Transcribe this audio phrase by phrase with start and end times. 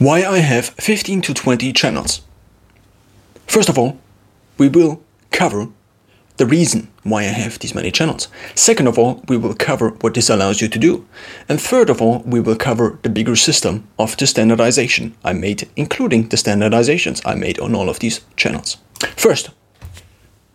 [0.00, 2.22] why I have 15 to 20 channels.
[3.46, 3.98] First of all,
[4.56, 5.68] we will cover
[6.38, 8.28] the reason why I have these many channels.
[8.54, 11.06] Second of all, we will cover what this allows you to do.
[11.50, 15.68] And third of all, we will cover the bigger system of the standardization I made,
[15.76, 18.78] including the standardizations I made on all of these channels.
[19.16, 19.50] First,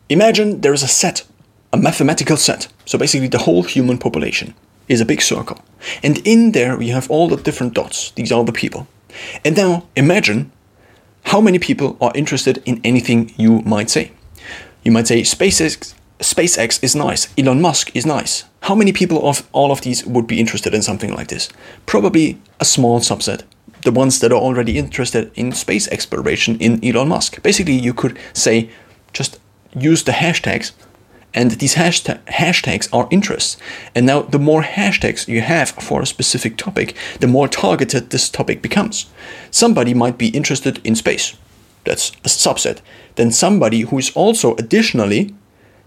[0.09, 1.23] imagine there is a set,
[1.71, 2.67] a mathematical set.
[2.85, 4.55] So basically, the whole human population
[4.87, 5.63] is a big circle.
[6.01, 8.09] And in there, we have all the different dots.
[8.15, 8.87] These are the people.
[9.43, 10.51] And now imagine
[11.25, 14.11] how many people are interested in anything you might say.
[14.83, 18.45] You might say SpaceX, SpaceX is nice, Elon Musk is nice.
[18.61, 21.49] How many people of all of these would be interested in something like this?
[21.85, 23.43] Probably a small subset.
[23.81, 27.41] The ones that are already interested in space exploration in Elon Musk.
[27.41, 28.69] Basically, you could say
[29.13, 29.39] just
[29.75, 30.71] use the hashtags
[31.35, 33.57] and these hashtag, hashtags are interests.
[33.93, 38.29] And now, the more hashtags you have for a specific topic, the more targeted this
[38.29, 39.05] topic becomes.
[39.51, 41.35] Somebody might be interested in space.
[41.83, 42.79] That's a subset.
[43.15, 45.35] Then somebody who is also additionally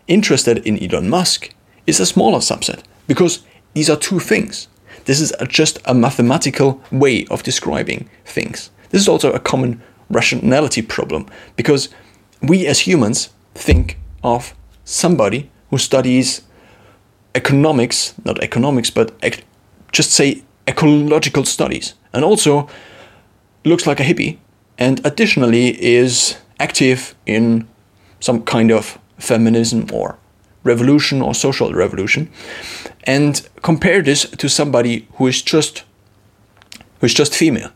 [0.07, 1.55] interested in Elon Musk
[1.87, 4.69] is a smaller subset because these are two things.
[5.07, 8.71] This is just a mathematical way of describing things.
[8.91, 11.89] This is also a common rationality problem because
[12.43, 14.55] we as humans think of
[14.89, 16.43] somebody who studies
[17.35, 19.45] economics, not economics, but ec-
[19.93, 22.69] just say ecological studies, and also
[23.65, 24.39] looks like a hippie,
[24.79, 27.69] and additionally is active in
[28.21, 30.17] some kind of feminism or
[30.65, 32.31] revolution or social revolution,
[33.05, 35.85] and compare this to somebody who is just
[37.01, 37.71] who is just female.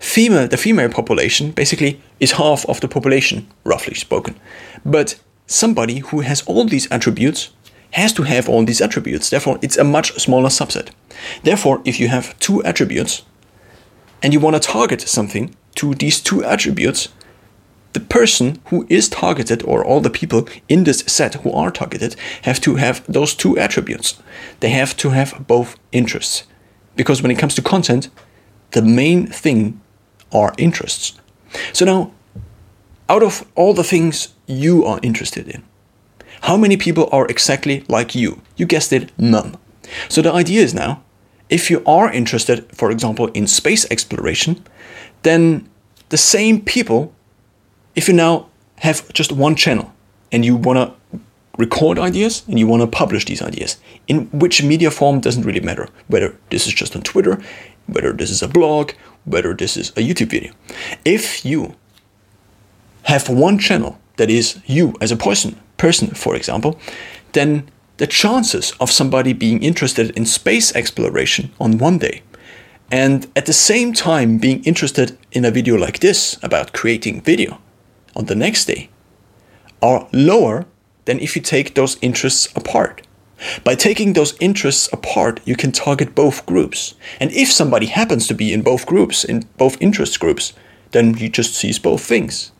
[0.00, 4.34] Female, the female population basically is half of the population, roughly spoken,
[4.84, 5.20] but
[5.52, 7.50] somebody who has all these attributes
[7.92, 9.30] has to have all these attributes.
[9.30, 10.90] Therefore, it's a much smaller subset.
[11.42, 13.22] Therefore, if you have two attributes
[14.22, 17.08] and you want to target something to these two attributes,
[17.92, 22.16] the person who is targeted or all the people in this set who are targeted
[22.42, 24.22] have to have those two attributes.
[24.60, 26.44] They have to have both interests.
[26.96, 28.08] Because when it comes to content,
[28.70, 29.80] the main thing
[30.32, 31.20] are interests.
[31.74, 32.12] So now,
[33.10, 35.62] out of all the things you are interested in.
[36.42, 38.40] How many people are exactly like you?
[38.56, 39.56] You guessed it, none.
[40.08, 41.02] So the idea is now,
[41.48, 44.64] if you are interested, for example, in space exploration,
[45.22, 45.68] then
[46.08, 47.12] the same people,
[47.94, 49.92] if you now have just one channel
[50.32, 51.20] and you want to
[51.58, 53.76] record ideas and you want to publish these ideas,
[54.08, 55.88] in which media form doesn't really matter.
[56.08, 57.40] Whether this is just on Twitter,
[57.86, 58.92] whether this is a blog,
[59.24, 60.52] whether this is a YouTube video.
[61.04, 61.76] If you
[63.04, 66.78] have one channel that is you as a person, person, for example,
[67.32, 72.22] then the chances of somebody being interested in space exploration on one day
[72.92, 77.58] and at the same time being interested in a video like this about creating video
[78.14, 78.90] on the next day
[79.80, 80.66] are lower
[81.06, 83.00] than if you take those interests apart.
[83.64, 86.94] By taking those interests apart, you can target both groups.
[87.18, 90.52] And if somebody happens to be in both groups, in both interest groups,
[90.90, 92.52] then he just sees both things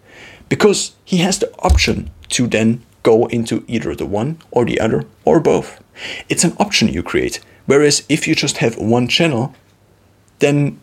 [0.53, 5.07] because he has the option to then go into either the one or the other
[5.25, 5.83] or both.
[6.29, 7.41] It's an option you create.
[7.65, 9.55] Whereas if you just have one channel,
[10.41, 10.79] then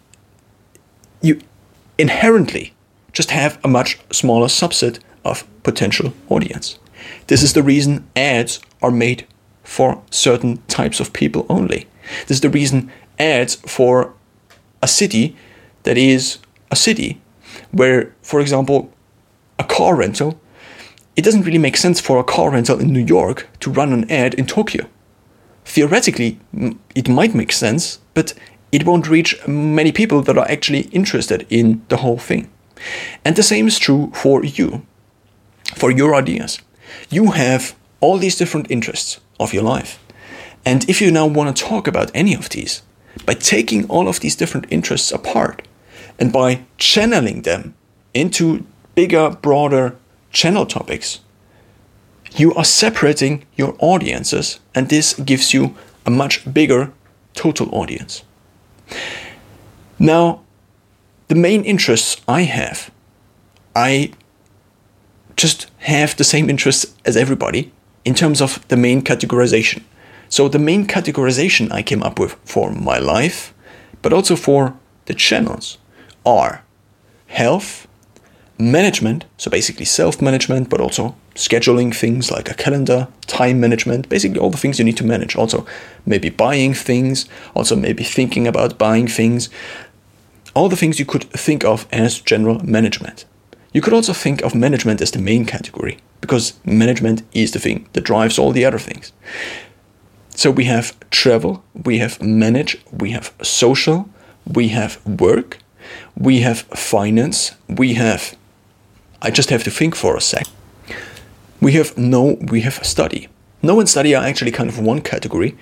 [1.21, 1.39] you
[1.99, 2.73] inherently
[3.13, 6.79] just have a much smaller subset of potential audience.
[7.27, 9.27] This is the reason ads are made
[9.63, 11.85] for certain types of people only.
[12.21, 14.15] This is the reason ads for
[14.81, 15.35] a city
[15.83, 16.39] that is
[16.71, 17.21] a city
[17.71, 18.91] where, for example,
[19.59, 20.39] a car rental,
[21.15, 24.09] it doesn't really make sense for a car rental in New York to run an
[24.09, 24.87] ad in Tokyo.
[25.65, 26.39] Theoretically,
[26.95, 28.33] it might make sense, but
[28.71, 32.49] it won't reach many people that are actually interested in the whole thing.
[33.25, 34.85] And the same is true for you,
[35.75, 36.59] for your ideas.
[37.09, 39.99] You have all these different interests of your life.
[40.65, 42.81] And if you now want to talk about any of these,
[43.25, 45.67] by taking all of these different interests apart
[46.17, 47.73] and by channeling them
[48.13, 48.65] into
[48.99, 49.95] bigger, broader
[50.29, 51.21] channel topics,
[52.35, 55.73] you are separating your audiences, and this gives you
[56.05, 56.91] a much bigger
[57.33, 58.23] total audience.
[59.99, 60.41] Now,
[61.29, 62.91] the main interests I have,
[63.73, 64.11] I
[65.37, 67.71] just have the same interests as everybody
[68.03, 69.83] in terms of the main categorization.
[70.27, 73.53] So, the main categorization I came up with for my life,
[74.01, 74.73] but also for
[75.05, 75.77] the channels,
[76.25, 76.65] are
[77.27, 77.87] health,
[78.59, 84.39] management, so basically self management, but also scheduling things like a calendar, time management, basically
[84.39, 85.35] all the things you need to manage.
[85.35, 85.65] Also,
[86.05, 87.25] maybe buying things,
[87.55, 89.49] also maybe thinking about buying things.
[90.55, 93.25] all the things you could think of as general management.
[93.71, 97.87] You could also think of management as the main category, because management is the thing
[97.93, 99.13] that drives all the other things.
[100.35, 104.09] So we have travel, we have manage, we have social,
[104.45, 105.57] we have work,
[106.15, 108.35] we have finance, we have.
[109.21, 110.47] I just have to think for a sec.
[111.59, 113.27] We have know, we have study.
[113.61, 115.57] Know and study are actually kind of one category.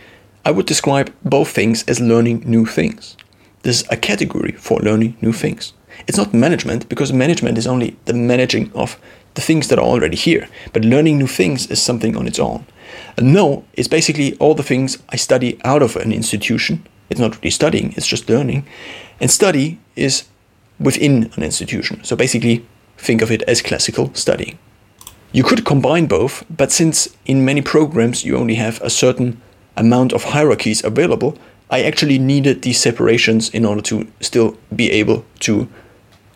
[0.46, 3.18] I would describe both things as learning new things.
[3.64, 5.74] This is a category for learning new things.
[6.08, 9.00] It's not management because management is only the managing of
[9.34, 12.66] the things that are already here, but learning new things is something on its own.
[13.18, 16.88] A know is basically all the things I study out of an institution.
[17.10, 18.68] It's not really studying, it's just learning.
[19.20, 20.26] And study is
[20.80, 22.04] within an institution.
[22.04, 22.66] So basically,
[22.98, 24.58] think of it as classical studying.
[25.32, 29.42] You could combine both, but since in many programs you only have a certain
[29.76, 31.38] amount of hierarchies available,
[31.70, 35.68] I actually needed these separations in order to still be able to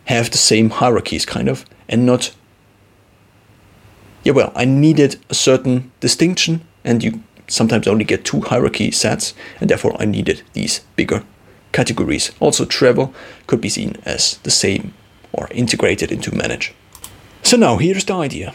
[0.04, 2.34] have the same hierarchies, kind of, and not.
[4.24, 9.34] Yeah, well, I needed a certain distinction, and you sometimes only get two hierarchy sets,
[9.60, 11.24] and therefore I needed these bigger
[11.72, 12.30] categories.
[12.40, 13.14] Also, travel
[13.46, 14.92] could be seen as the same
[15.32, 16.74] or integrated into manage.
[17.42, 18.54] So now here's the idea.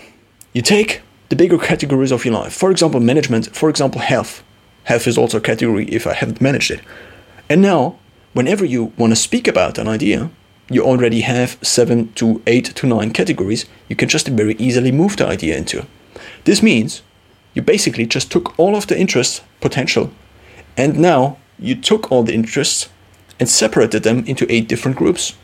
[0.54, 4.44] You take the bigger categories of your life, for example, management, for example, health.
[4.86, 6.82] Health is also a category if I haven't managed it.
[7.50, 7.98] And now,
[8.34, 10.30] whenever you want to speak about an idea,
[10.70, 15.18] you already have seven to eight to nine categories you can just very easily move
[15.18, 15.86] the idea into.
[16.44, 17.02] This means
[17.54, 20.12] you basically just took all of the interest potential
[20.76, 22.90] and now you took all the interests
[23.40, 25.36] and separated them into eight different groups.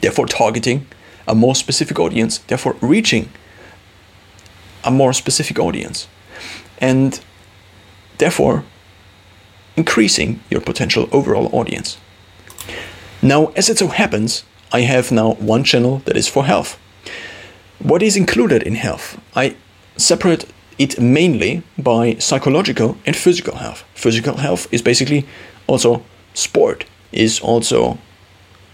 [0.00, 0.86] Therefore, targeting
[1.26, 3.30] a more specific audience, therefore, reaching
[4.84, 6.06] a more specific audience,
[6.78, 7.20] and
[8.18, 8.64] therefore,
[9.76, 11.98] increasing your potential overall audience.
[13.22, 16.78] Now, as it so happens, I have now one channel that is for health.
[17.78, 19.20] What is included in health?
[19.34, 19.56] I
[19.96, 20.44] separate
[20.78, 23.84] it mainly by psychological and physical health.
[23.94, 25.26] Physical health is basically
[25.66, 26.02] also
[26.34, 27.98] sport, is also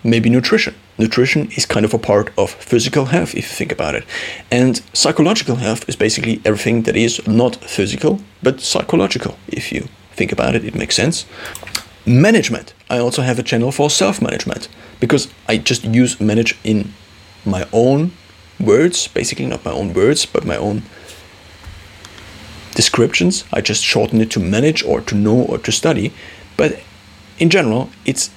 [0.02, 0.74] maybe nutrition.
[0.96, 4.04] Nutrition is kind of a part of physical health if you think about it.
[4.50, 9.36] And psychological health is basically everything that is not physical but psychological.
[9.48, 11.26] If you think about it, it makes sense.
[12.06, 12.74] Management.
[12.88, 14.68] I also have a channel for self management
[15.00, 16.92] because I just use manage in
[17.44, 18.12] my own
[18.60, 20.82] words, basically not my own words, but my own
[22.74, 23.44] descriptions.
[23.52, 26.12] I just shorten it to manage or to know or to study.
[26.56, 26.80] But
[27.38, 28.30] in general, it's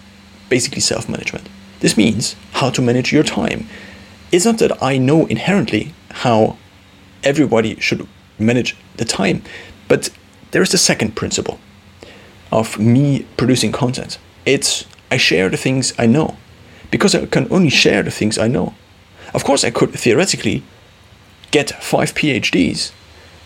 [0.49, 1.49] basically self management.
[1.79, 3.67] This means how to manage your time.
[4.31, 6.57] It's not that I know inherently how
[7.23, 8.07] everybody should
[8.39, 9.43] manage the time,
[9.87, 10.09] but
[10.51, 11.59] there is the second principle
[12.51, 14.17] of me producing content.
[14.45, 16.37] It's I share the things I know
[16.91, 18.73] because I can only share the things I know.
[19.33, 20.63] Of course, I could theoretically
[21.51, 22.91] get five PhDs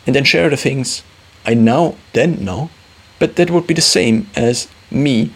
[0.06, 1.04] and then share the things
[1.45, 2.69] I now then know,
[3.19, 5.31] but that would be the same as me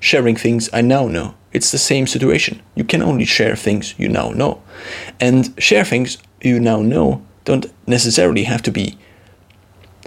[0.00, 1.34] sharing things I now know.
[1.52, 2.62] It's the same situation.
[2.74, 4.62] You can only share things you now know.
[5.20, 8.98] And share things you now know don't necessarily have to be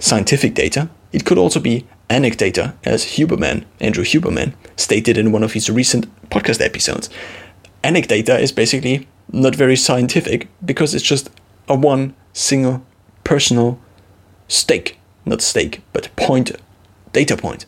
[0.00, 0.88] scientific data.
[1.12, 6.06] It could also be anecdata, as Huberman, Andrew Huberman, stated in one of his recent
[6.30, 7.08] podcast episodes.
[7.82, 11.30] Anecdata is basically not very scientific because it's just
[11.68, 12.84] a one single
[13.24, 13.78] personal
[14.48, 16.52] stake, not stake, but point,
[17.12, 17.66] data point.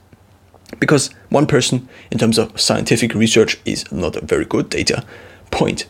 [0.81, 5.05] Because one person, in terms of scientific research, is not a very good data
[5.51, 5.87] point.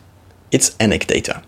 [0.50, 1.42] It's anecdata.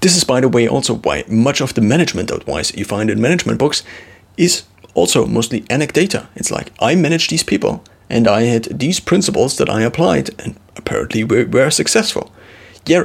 [0.00, 3.20] This is, by the way, also why much of the management advice you find in
[3.20, 3.82] management books
[4.36, 6.26] is also mostly anecdata.
[6.34, 10.58] It's like I manage these people and I had these principles that I applied and
[10.76, 12.32] apparently we were successful.
[12.86, 13.04] Yeah,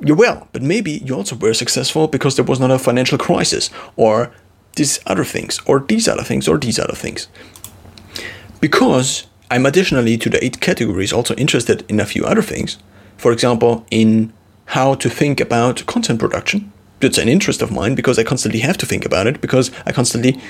[0.00, 3.70] you're well, but maybe you also were successful because there was not a financial crisis
[3.96, 4.32] or
[4.76, 7.28] these other things or these other things or these other things.
[8.60, 12.78] Because I'm additionally to the eight categories also interested in a few other things.
[13.16, 14.32] For example, in
[14.70, 16.72] how to think about content production.
[17.00, 19.90] That's an interest of mine because I constantly have to think about it because I
[19.90, 20.40] constantly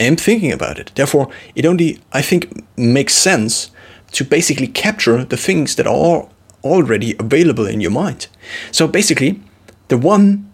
[0.00, 0.90] am thinking about it.
[0.96, 3.70] Therefore, it only, I think, makes sense
[4.12, 6.28] to basically capture the things that are
[6.64, 8.26] already available in your mind.
[8.72, 9.40] So basically,
[9.86, 10.50] the one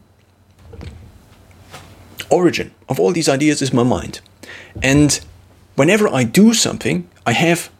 [2.29, 4.21] origin of all these ideas is my mind.
[4.83, 5.19] And
[5.77, 7.71] whenever I do something, I have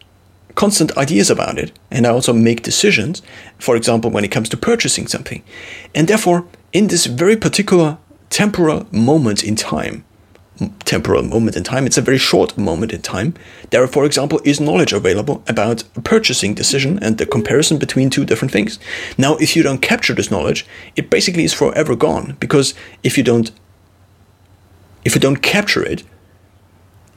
[0.55, 3.23] constant ideas about it and I also make decisions,
[3.59, 5.43] for example, when it comes to purchasing something.
[5.95, 7.99] And therefore, in this very particular
[8.31, 10.05] temporal moment in time,
[10.85, 11.87] temporal moment in time.
[11.87, 13.35] It's a very short moment in time.
[13.71, 18.25] There, for example, is knowledge available about a purchasing decision and the comparison between two
[18.25, 18.79] different things.
[19.19, 23.25] Now, if you don't capture this knowledge, it basically is forever gone because if you
[23.25, 23.51] don't
[25.05, 26.03] if you don't capture it,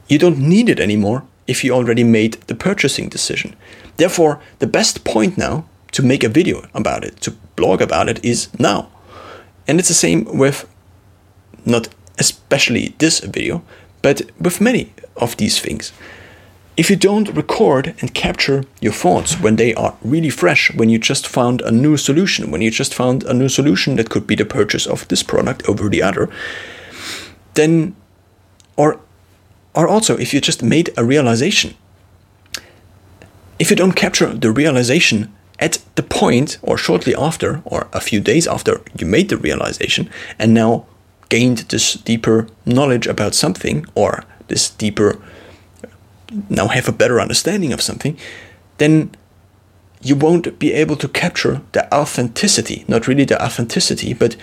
[0.08, 3.54] you don't need it anymore if you already made the purchasing decision.
[3.96, 8.24] Therefore, the best point now to make a video about it, to blog about it
[8.24, 8.88] is now.
[9.66, 10.68] And it's the same with
[11.64, 11.88] not
[12.18, 13.62] especially this video,
[14.02, 15.92] but with many of these things.
[16.76, 20.98] If you don't record and capture your thoughts when they are really fresh, when you
[20.98, 24.36] just found a new solution, when you just found a new solution that could be
[24.36, 26.30] the purchase of this product over the other,
[27.54, 27.96] then,
[28.76, 29.00] or,
[29.78, 31.76] or also if you just made a realization,
[33.60, 38.20] if you don't capture the realization at the point or shortly after or a few
[38.20, 40.84] days after you made the realization and now
[41.28, 45.20] gained this deeper knowledge about something or this deeper
[46.48, 48.16] now have a better understanding of something
[48.78, 49.10] then
[50.02, 54.36] you won't be able to capture the authenticity not really the authenticity but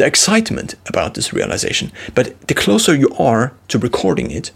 [0.00, 4.50] the excitement about this realization but the closer you are to recording it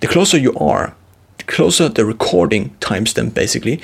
[0.00, 0.94] the closer you are
[1.38, 3.80] the closer the recording timestamp basically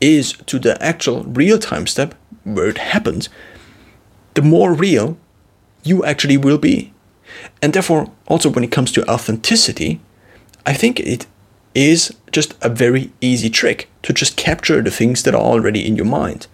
[0.00, 3.28] is to the actual real time step where it happens,
[4.34, 5.16] the more real
[5.82, 6.92] you actually will be.
[7.62, 10.00] And therefore, also when it comes to authenticity,
[10.66, 11.26] I think it
[11.74, 15.96] is just a very easy trick to just capture the things that are already in
[15.96, 16.46] your mind.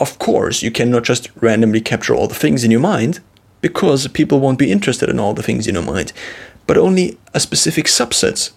[0.00, 3.20] Of course, you cannot just randomly capture all the things in your mind
[3.60, 6.12] because people won't be interested in all the things in your mind,
[6.66, 8.52] but only a specific subsets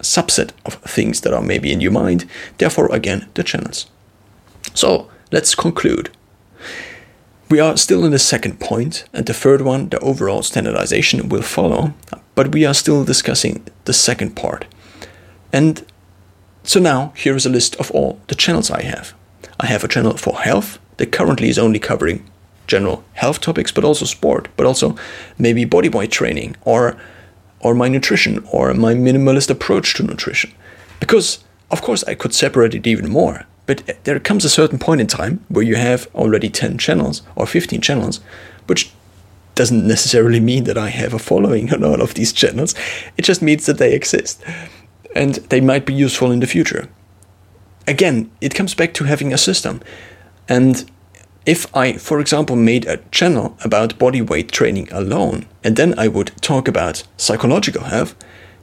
[0.00, 2.26] subset of things that are maybe in your mind,
[2.58, 3.86] therefore, again, the channels.
[4.74, 6.10] So let's conclude.
[7.50, 11.42] We are still in the second point, and the third one, the overall standardization, will
[11.42, 11.94] follow,
[12.34, 14.66] but we are still discussing the second part.
[15.52, 15.84] And
[16.64, 19.14] so now, here is a list of all the channels I have.
[19.60, 22.28] I have a channel for health that currently is only covering
[22.66, 24.96] general health topics, but also sport, but also
[25.38, 26.96] maybe body weight training or
[27.60, 30.52] or my nutrition or my minimalist approach to nutrition.
[31.00, 35.00] Because, of course, I could separate it even more, but there comes a certain point
[35.00, 38.20] in time where you have already 10 channels or 15 channels,
[38.66, 38.92] which
[39.54, 42.74] doesn't necessarily mean that I have a following on all of these channels.
[43.16, 44.42] It just means that they exist
[45.14, 46.88] and they might be useful in the future.
[47.86, 49.80] Again, it comes back to having a system.
[50.48, 50.90] And
[51.46, 56.08] if I, for example, made a channel about body weight training alone, and then I
[56.08, 58.14] would talk about psychological health,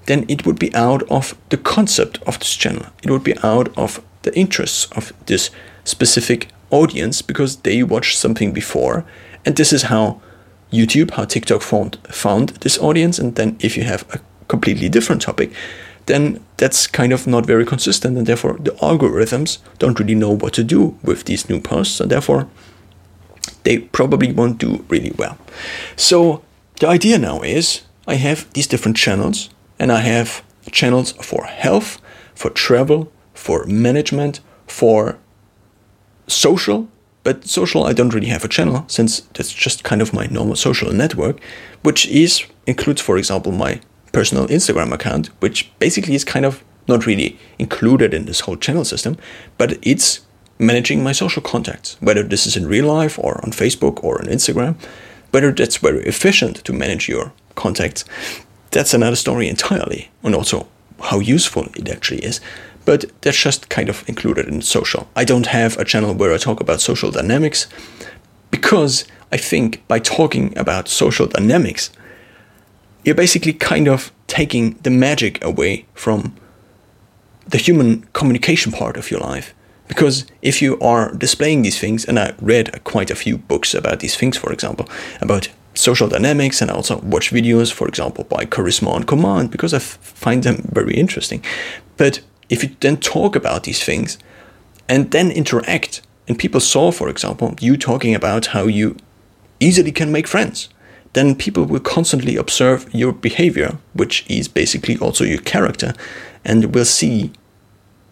[0.08, 2.88] then it would be out of the concept of this channel.
[3.04, 5.52] It would be out of the interests of this
[5.84, 9.06] specific audience because they watched something before.
[9.46, 10.22] And this is how
[10.72, 13.20] YouTube, how TikTok found, found this audience.
[13.20, 15.52] And then if you have a completely different topic,
[16.06, 18.18] then that's kind of not very consistent.
[18.18, 22.00] And therefore, the algorithms don't really know what to do with these new posts.
[22.00, 22.48] And therefore,
[23.64, 25.38] they probably won't do really well.
[25.96, 26.42] So
[26.80, 32.00] the idea now is I have these different channels, and I have channels for health,
[32.34, 35.18] for travel, for management, for
[36.28, 36.88] social.
[37.24, 40.56] But social, I don't really have a channel since that's just kind of my normal
[40.56, 41.40] social network,
[41.84, 43.80] which is includes, for example, my
[44.12, 48.86] personal Instagram account, which basically is kind of not really included in this whole channel
[48.86, 49.18] system,
[49.58, 50.22] but it's
[50.60, 54.28] managing my social contacts, whether this is in real life or on Facebook or on
[54.28, 54.76] Instagram,
[55.32, 58.06] whether that's very efficient to manage your contacts,
[58.70, 60.68] that's another story entirely, and also
[61.02, 62.40] how useful it actually is.
[62.86, 65.08] But that's just kind of included in social.
[65.16, 67.68] I don't have a channel where I talk about social dynamics
[68.50, 71.92] because I think by talking about social dynamics,
[73.04, 76.36] you're basically kind of taking the magic away from
[77.48, 79.54] the human communication part of your life
[79.92, 84.00] because if you are displaying these things, and I read quite a few books about
[84.00, 84.88] these things, for example,
[85.20, 89.74] about social dynamics, and I also watch videos, for example, by Charisma on Command, because
[89.74, 91.44] I find them very interesting.
[91.98, 94.18] But if you then talk about these things
[94.88, 98.96] and then interact, and people saw, for example, you talking about how you
[99.60, 100.70] easily can make friends,
[101.14, 105.94] then people will constantly observe your behavior, which is basically also your character,
[106.46, 107.32] and will see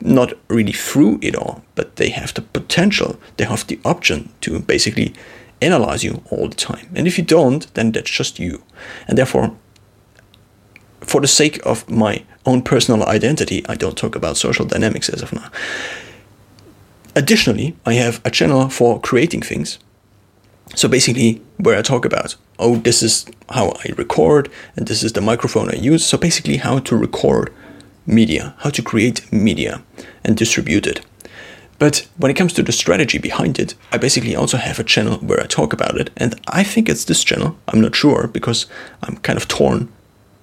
[0.02, 4.60] not really through it all, but they have the potential, they have the option to
[4.60, 5.14] basically
[5.62, 6.90] analyze you all the time.
[6.96, 8.64] And if you don't, then that's just you.
[9.08, 9.56] And therefore,
[11.02, 15.22] for the sake of my own personal identity, I don't talk about social dynamics as
[15.22, 15.50] of now.
[17.16, 19.80] Additionally, I have a channel for creating things.
[20.76, 25.14] So basically, where I talk about, oh, this is how I record, and this is
[25.14, 26.06] the microphone I use.
[26.06, 27.52] So basically, how to record
[28.06, 29.82] media, how to create media
[30.24, 31.02] and distribute it.
[31.80, 35.18] But when it comes to the strategy behind it, I basically also have a channel
[35.20, 37.58] where I talk about it, and I think it's this channel.
[37.70, 38.68] I'm not sure because
[39.02, 39.88] I'm kind of torn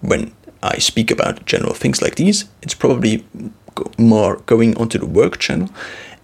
[0.00, 2.46] when I speak about general things like these.
[2.62, 3.26] It's probably
[3.98, 5.68] more going onto the work channel,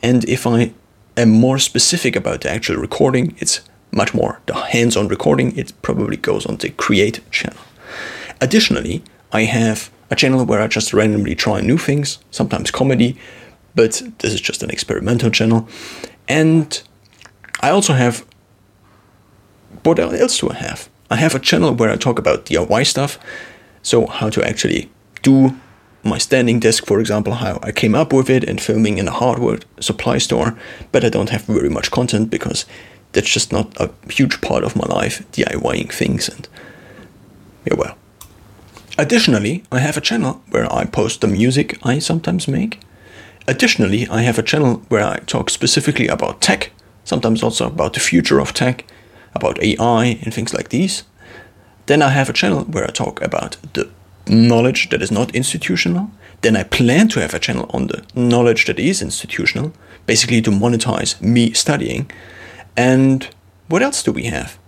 [0.02, 0.72] and if I
[1.16, 3.60] am more specific about the actual recording, it's
[3.92, 7.60] much more the hands on recording, it probably goes on the create channel.
[8.40, 13.16] Additionally, I have a channel where I just randomly try new things, sometimes comedy,
[13.74, 15.68] but this is just an experimental channel.
[16.28, 16.82] And
[17.60, 18.24] I also have
[19.84, 20.88] what else do I have?
[21.10, 23.18] I have a channel where I talk about DIY stuff,
[23.82, 24.90] so how to actually
[25.22, 25.56] do
[26.04, 29.12] my standing desk, for example, how I came up with it and filming in a
[29.12, 30.56] hardware supply store,
[30.90, 32.66] but I don't have very much content because
[33.12, 36.48] that's just not a huge part of my life, DIYing things and
[37.64, 37.96] yeah, well.
[38.98, 42.80] Additionally, I have a channel where I post the music I sometimes make.
[43.48, 46.70] Additionally, I have a channel where I talk specifically about tech,
[47.04, 48.84] sometimes also about the future of tech,
[49.34, 51.04] about AI and things like these.
[51.86, 53.90] Then I have a channel where I talk about the
[54.28, 56.10] knowledge that is not institutional.
[56.42, 59.72] Then I plan to have a channel on the knowledge that is institutional,
[60.06, 62.10] basically to monetize me studying.
[62.76, 63.28] And
[63.68, 64.58] what else do we have?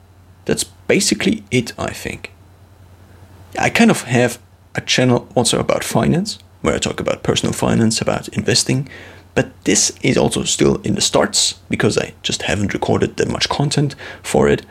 [0.44, 2.32] That's basically it, I think.
[3.58, 4.38] I kind of have
[4.74, 8.88] a channel also about finance, where I talk about personal finance, about investing.
[9.34, 13.48] But this is also still in the starts because I just haven't recorded that much
[13.48, 14.64] content for it.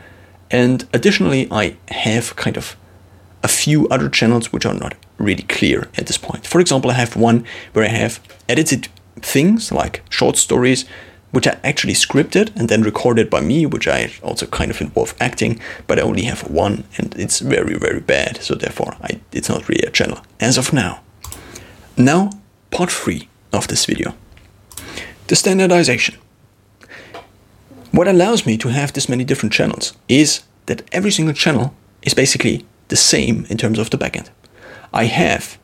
[0.49, 2.75] And additionally, I have kind of
[3.43, 6.47] a few other channels which are not really clear at this point.
[6.47, 8.87] For example, I have one where I have edited
[9.17, 10.85] things like short stories
[11.33, 15.15] which are actually scripted and then recorded by me, which I also kind of involve
[15.19, 18.41] acting, but I only have one and it's very, very bad.
[18.43, 21.01] So therefore, I, it's not really a channel as of now.
[21.97, 22.29] Now,
[22.69, 24.13] part three of this video
[25.27, 26.15] the standardization.
[27.91, 32.13] What allows me to have this many different channels is that every single channel is
[32.13, 34.29] basically the same in terms of the backend.
[34.93, 35.57] I have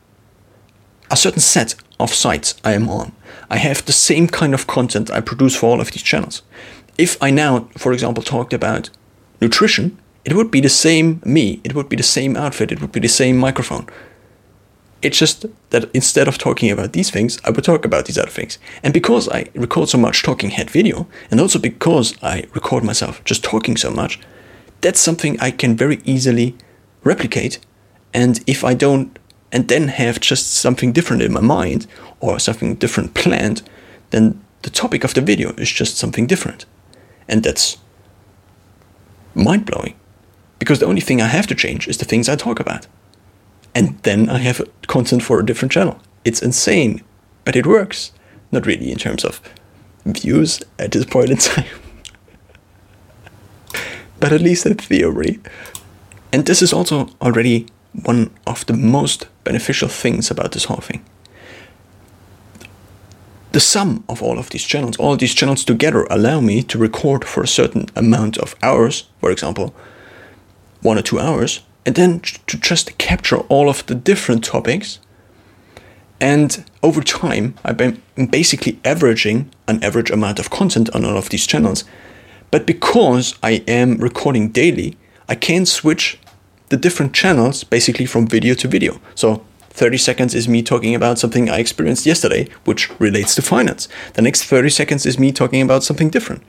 [1.10, 3.12] a certain set of sites I am on.
[3.48, 6.42] I have the same kind of content I produce for all of these channels.
[6.98, 8.90] If I now, for example, talked about
[9.40, 12.92] nutrition, it would be the same me, it would be the same outfit, it would
[12.92, 13.86] be the same microphone.
[15.02, 18.30] It's just that instead of talking about these things, I would talk about these other
[18.30, 18.58] things.
[18.82, 23.24] And because I record so much talking head video, and also because I record myself
[23.24, 24.20] just talking so much,
[24.82, 26.54] that's something I can very easily
[27.02, 27.58] replicate.
[28.12, 29.18] And if I don't,
[29.52, 31.86] and then have just something different in my mind
[32.20, 33.62] or something different planned,
[34.10, 36.66] then the topic of the video is just something different.
[37.28, 37.78] And that's
[39.34, 39.94] mind blowing.
[40.58, 42.86] Because the only thing I have to change is the things I talk about.
[43.74, 45.98] And then I have content for a different channel.
[46.24, 47.02] It's insane,
[47.44, 48.12] but it works.
[48.52, 49.40] Not really in terms of
[50.04, 51.64] views at this point in time.
[54.20, 55.40] but at least in theory.
[56.32, 61.04] And this is also already one of the most beneficial things about this whole thing.
[63.52, 67.24] The sum of all of these channels, all these channels together allow me to record
[67.24, 69.74] for a certain amount of hours, for example,
[70.82, 75.00] one or two hours, and then to just capture all of the different topics.
[76.20, 78.00] And over time, I've been
[78.30, 81.84] basically averaging an average amount of content on all of these channels.
[82.50, 84.96] But because I am recording daily,
[85.28, 86.18] I can switch
[86.70, 89.00] the different channels basically from video to video.
[89.14, 93.88] So 30 seconds is me talking about something I experienced yesterday, which relates to finance.
[94.14, 96.42] The next 30 seconds is me talking about something different.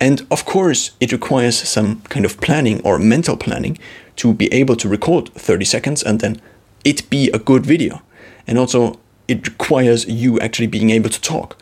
[0.00, 3.78] And of course, it requires some kind of planning or mental planning
[4.16, 6.40] to be able to record 30 seconds and then
[6.84, 8.02] it be a good video.
[8.46, 11.58] And also, it requires you actually being able to talk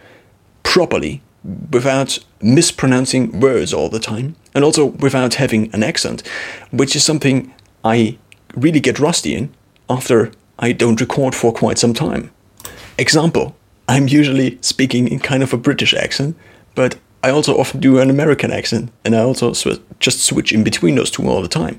[0.62, 1.22] properly
[1.70, 6.22] without mispronouncing words all the time and also without having an accent,
[6.70, 7.53] which is something
[7.85, 8.18] I
[8.57, 9.55] really get rusty in
[9.90, 12.31] after I don't record for quite some time.
[12.97, 13.55] Example,
[13.88, 16.37] I'm usually speaking in kind of a British accent,
[16.75, 20.64] but I also often do an American accent, and I also sw- just switch in
[20.64, 21.79] between those two all the time.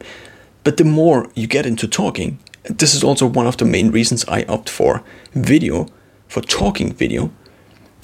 [0.63, 4.25] But the more you get into talking, this is also one of the main reasons
[4.27, 5.87] I opt for video,
[6.27, 7.31] for talking video,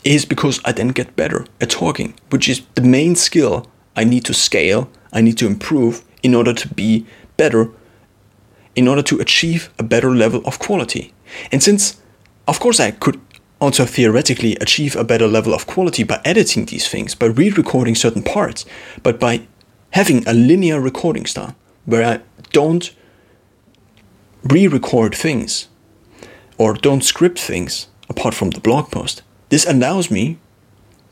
[0.03, 4.25] is because I then get better at talking, which is the main skill I need
[4.25, 7.05] to scale, I need to improve in order to be
[7.37, 7.69] better,
[8.75, 11.13] in order to achieve a better level of quality.
[11.51, 12.01] And since,
[12.47, 13.19] of course, I could
[13.59, 17.95] also theoretically achieve a better level of quality by editing these things, by re recording
[17.95, 18.65] certain parts,
[19.03, 19.47] but by
[19.91, 21.55] having a linear recording style
[21.85, 22.91] where I don't
[24.43, 25.67] re record things
[26.57, 29.21] or don't script things apart from the blog post.
[29.49, 30.37] This allows me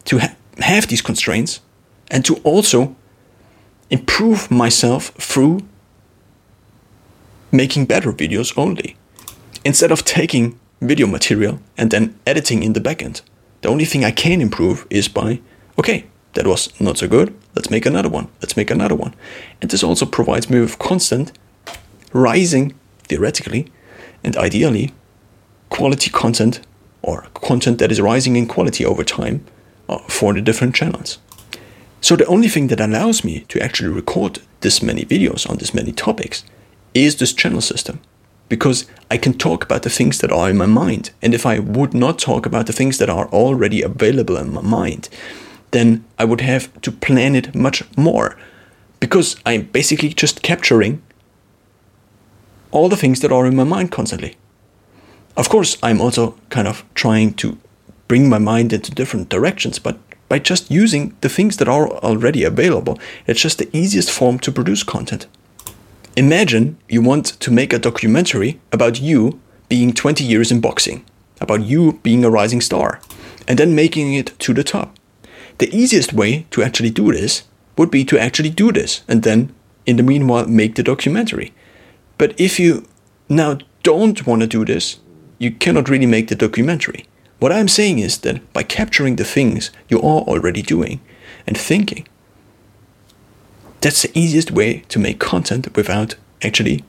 [0.05, 1.61] to ha- have these constraints
[2.09, 2.95] and to also
[3.89, 5.61] improve myself through
[7.51, 8.95] making better videos only.
[9.65, 13.21] Instead of taking video material and then editing in the backend,
[13.61, 15.41] the only thing I can improve is by,
[15.77, 19.13] okay, that was not so good, let's make another one, let's make another one.
[19.61, 21.31] And this also provides me with constant,
[22.13, 23.71] rising, theoretically,
[24.23, 24.93] and ideally,
[25.69, 26.61] quality content
[27.01, 29.43] or content that is rising in quality over time
[29.87, 31.17] uh, for the different channels.
[32.01, 35.73] So the only thing that allows me to actually record this many videos on this
[35.73, 36.43] many topics
[36.93, 37.99] is this channel system.
[38.47, 41.11] Because I can talk about the things that are in my mind.
[41.21, 44.61] And if I would not talk about the things that are already available in my
[44.61, 45.07] mind,
[45.71, 48.37] then I would have to plan it much more.
[48.99, 51.01] Because I'm basically just capturing
[52.71, 54.35] all the things that are in my mind constantly.
[55.37, 57.57] Of course, I'm also kind of trying to
[58.07, 59.97] bring my mind into different directions, but
[60.27, 64.51] by just using the things that are already available, it's just the easiest form to
[64.51, 65.27] produce content.
[66.19, 71.05] Imagine you want to make a documentary about you being 20 years in boxing,
[71.39, 72.99] about you being a rising star,
[73.47, 74.97] and then making it to the top.
[75.59, 77.43] The easiest way to actually do this
[77.77, 79.55] would be to actually do this and then,
[79.85, 81.53] in the meanwhile, make the documentary.
[82.17, 82.85] But if you
[83.29, 84.99] now don't want to do this,
[85.37, 87.05] you cannot really make the documentary.
[87.39, 90.99] What I'm saying is that by capturing the things you are already doing
[91.47, 92.09] and thinking,
[93.81, 96.83] that's the easiest way to make content without actually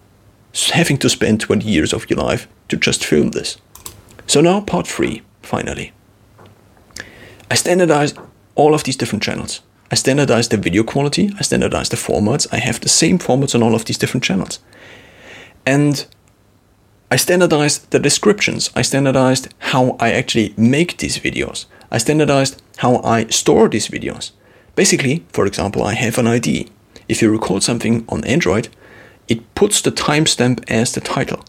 [0.73, 3.59] having to spend 20 years of your life to just film this.
[4.27, 5.93] So now part 3, finally.
[7.51, 8.19] I standardized
[8.55, 9.61] all of these different channels.
[9.91, 13.63] I standardized the video quality, I standardized the formats, I have the same formats on
[13.63, 14.61] all of these different channels.
[15.67, 16.07] And
[17.11, 23.03] I standardized the descriptions, I standardized how I actually make these videos, I standardized how
[23.03, 24.31] I store these videos.
[24.77, 26.71] Basically, for example, I have an ID
[27.11, 28.69] if you record something on Android,
[29.27, 31.45] it puts the timestamp as the title.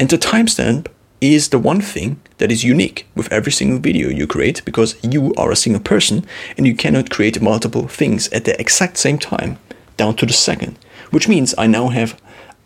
[0.00, 0.88] And the timestamp
[1.20, 5.32] is the one thing that is unique with every single video you create because you
[5.34, 9.58] are a single person and you cannot create multiple things at the exact same time,
[9.96, 10.76] down to the second.
[11.10, 12.20] Which means I now have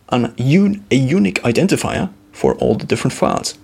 [0.09, 3.59] an a unique identifier for all the different files.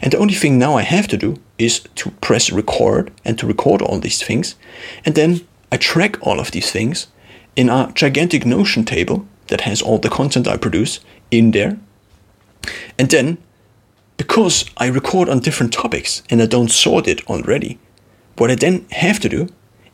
[0.00, 3.46] And the only thing now I have to do is to press record and to
[3.46, 4.56] record all these things.
[5.04, 7.06] And then I track all of these things
[7.56, 11.78] in a gigantic Notion table that has all the content I produce in there.
[12.98, 13.38] And then,
[14.16, 17.78] because I record on different topics and I don't sort it already,
[18.36, 19.48] what I then have to do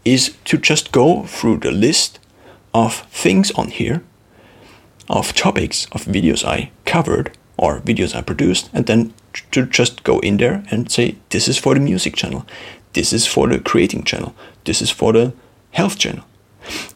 [0.04, 2.18] is to just go through the list
[2.72, 4.02] of things on here,
[5.08, 9.12] of topics, of videos I covered or videos I produced, and then
[9.50, 12.46] to just go in there and say, this is for the music channel,
[12.94, 15.32] this is for the creating channel, this is for the
[15.72, 16.24] health channel.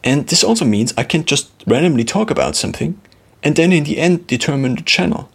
[0.03, 3.01] And this also means I can just randomly talk about something
[3.43, 5.29] and then in the end determine the channel.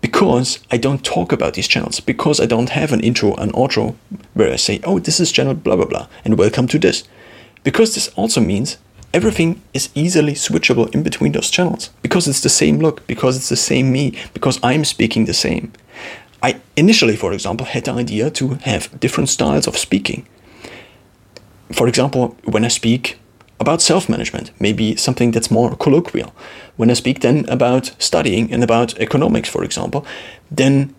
[0.00, 3.96] Because I don't talk about these channels, because I don't have an intro and outro
[4.32, 7.04] where I say, oh, this is channel blah blah blah, and welcome to this.
[7.64, 8.78] Because this also means
[9.12, 11.90] everything is easily switchable in between those channels.
[12.00, 15.70] Because it's the same look, because it's the same me, because I'm speaking the same.
[16.42, 20.26] I initially, for example, had the idea to have different styles of speaking.
[21.72, 23.18] For example, when I speak
[23.60, 26.34] about self management, maybe something that's more colloquial.
[26.76, 30.04] When I speak then about studying and about economics, for example,
[30.50, 30.94] then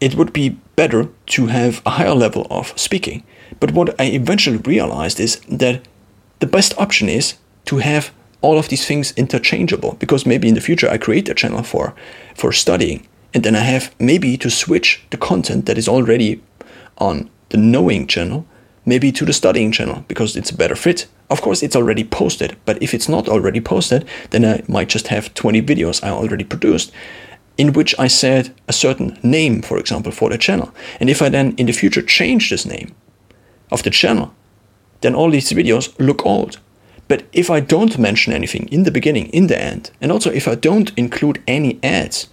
[0.00, 3.22] it would be better to have a higher level of speaking.
[3.60, 5.82] But what I eventually realized is that
[6.38, 10.60] the best option is to have all of these things interchangeable because maybe in the
[10.60, 11.94] future I create a channel for
[12.34, 16.40] for studying and then I have maybe to switch the content that is already
[16.98, 18.46] on the knowing channel
[18.86, 21.06] maybe to the studying channel because it's a better fit.
[21.28, 25.08] Of course, it's already posted, but if it's not already posted, then I might just
[25.08, 26.92] have 20 videos I already produced
[27.58, 30.72] in which I said a certain name, for example, for the channel.
[31.00, 32.94] And if I then in the future change this name
[33.72, 34.34] of the channel,
[35.00, 36.58] then all these videos look old.
[37.08, 40.48] But if I don't mention anything in the beginning, in the end, and also if
[40.48, 42.28] I don't include any ads,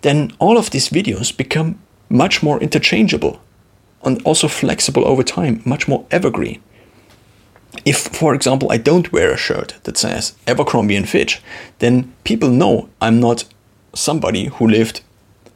[0.00, 3.40] then all of these videos become much more interchangeable
[4.02, 6.62] and also flexible over time, much more evergreen.
[7.84, 11.40] If, for example, I don't wear a shirt that says Abercrombie and Fitch,
[11.78, 13.44] then people know I'm not
[13.94, 15.02] somebody who lived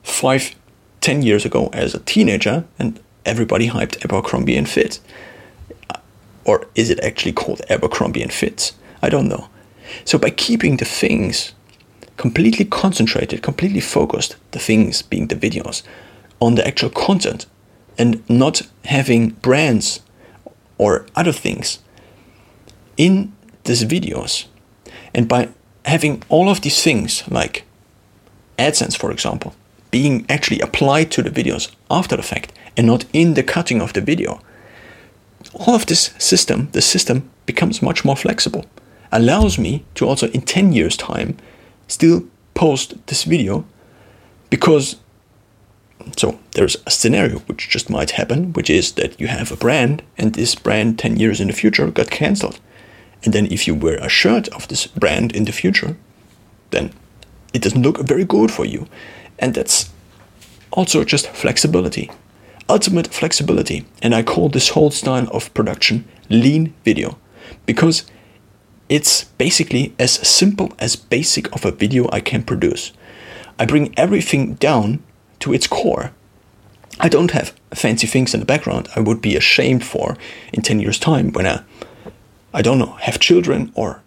[0.03, 0.55] five,
[1.01, 4.99] ten years ago as a teenager and everybody hyped Abercrombie and Fitch.
[6.45, 8.73] Or is it actually called Abercrombie and Fitch?
[9.03, 9.49] I don't know.
[10.05, 11.53] So by keeping the things
[12.17, 15.83] completely concentrated, completely focused, the things being the videos,
[16.41, 17.47] on the actual content
[17.99, 20.01] and not having brands
[20.79, 21.79] or other things
[22.97, 23.33] in
[23.65, 24.47] these videos,
[25.15, 25.49] and by
[25.85, 27.65] having all of these things like
[28.59, 29.55] AdSense, for example,
[29.91, 33.93] being actually applied to the videos after the fact and not in the cutting of
[33.93, 34.41] the video,
[35.55, 38.65] all of this system, the system becomes much more flexible,
[39.13, 41.37] allows me to also in 10 years' time
[41.87, 43.65] still post this video
[44.51, 44.97] because
[46.17, 50.03] so there's a scenario which just might happen, which is that you have a brand
[50.17, 52.61] and this brand 10 years in the future got cancelled.
[53.25, 55.97] And then if you wear a shirt of this brand in the future,
[56.71, 56.93] then
[57.53, 58.87] it doesn't look very good for you.
[59.39, 59.91] And that's
[60.71, 62.11] also just flexibility.
[62.69, 63.87] Ultimate flexibility.
[64.03, 67.19] And I call this whole style of production lean video
[67.67, 68.05] because
[68.89, 72.93] it's basically as simple as basic of a video I can produce.
[73.59, 75.03] I bring everything down
[75.45, 76.11] to its core.
[77.01, 80.17] I don't have fancy things in the background I would be ashamed for
[80.55, 81.63] in 10 years' time when I,
[82.55, 84.01] I don't know, have children or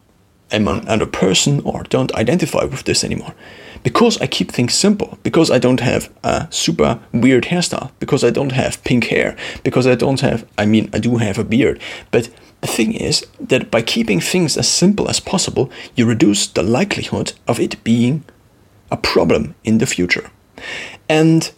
[0.51, 3.35] am another person or don't identify with this anymore.
[3.83, 8.31] Because I keep things simple, because I don't have a super weird hairstyle, because I
[8.31, 11.79] don't have pink hair, because I don't have, I mean, I do have a beard,
[12.09, 16.63] but the thing is that by keeping things as simple as possible, you reduce the
[16.63, 18.23] likelihood of it being
[18.89, 20.31] a problem in the future.
[21.09, 21.51] And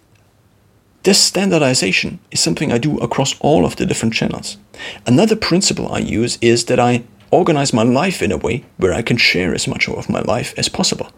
[1.04, 4.58] this standardization is something I do across all of the different channels.
[5.06, 9.02] Another principle I use is that I organize my life in a way where I
[9.02, 11.12] can share as much of my life as possible.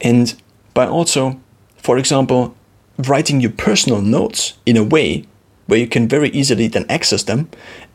[0.00, 0.40] And
[0.74, 1.40] by also,
[1.76, 2.54] for example,
[2.98, 5.24] writing your personal notes in a way
[5.66, 7.48] where you can very easily then access them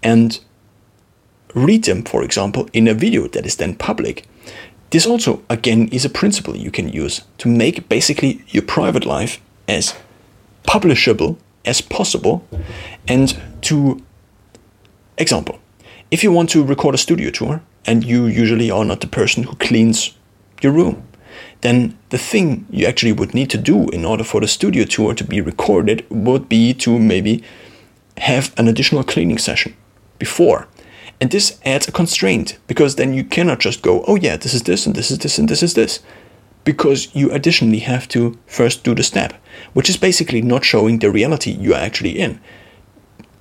[0.03, 0.39] and
[1.53, 4.27] read them, for example, in a video that is then public.
[4.95, 9.41] This also, again, is a principle you can use to make basically your private life
[9.67, 9.93] as
[10.63, 12.47] publishable as possible
[13.05, 14.01] and to
[15.17, 15.60] example
[16.12, 19.43] if you want to record a studio tour and you usually are not the person
[19.43, 20.13] who cleans
[20.62, 21.03] your room,
[21.60, 25.13] then the thing you actually would need to do in order for the studio tour
[25.13, 27.43] to be recorded would be to maybe
[28.15, 29.75] have an additional cleaning session
[30.19, 30.69] before.
[31.21, 34.63] And this adds a constraint because then you cannot just go, oh yeah, this is
[34.63, 35.99] this and this is this and this is this.
[36.63, 39.34] Because you additionally have to first do the step,
[39.73, 42.39] which is basically not showing the reality you are actually in.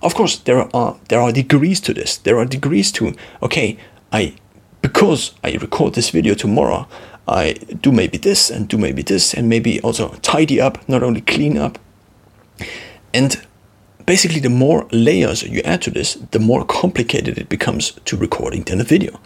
[0.02, 2.18] Of course, there are there are degrees to this.
[2.18, 3.78] There are degrees to okay,
[4.12, 4.34] I
[4.82, 6.86] because I record this video tomorrow,
[7.26, 11.22] I do maybe this and do maybe this and maybe also tidy up, not only
[11.22, 11.78] clean up.
[13.14, 13.46] And
[14.06, 18.62] basically, the more layers you add to this, the more complicated it becomes to recording
[18.64, 19.20] than a video.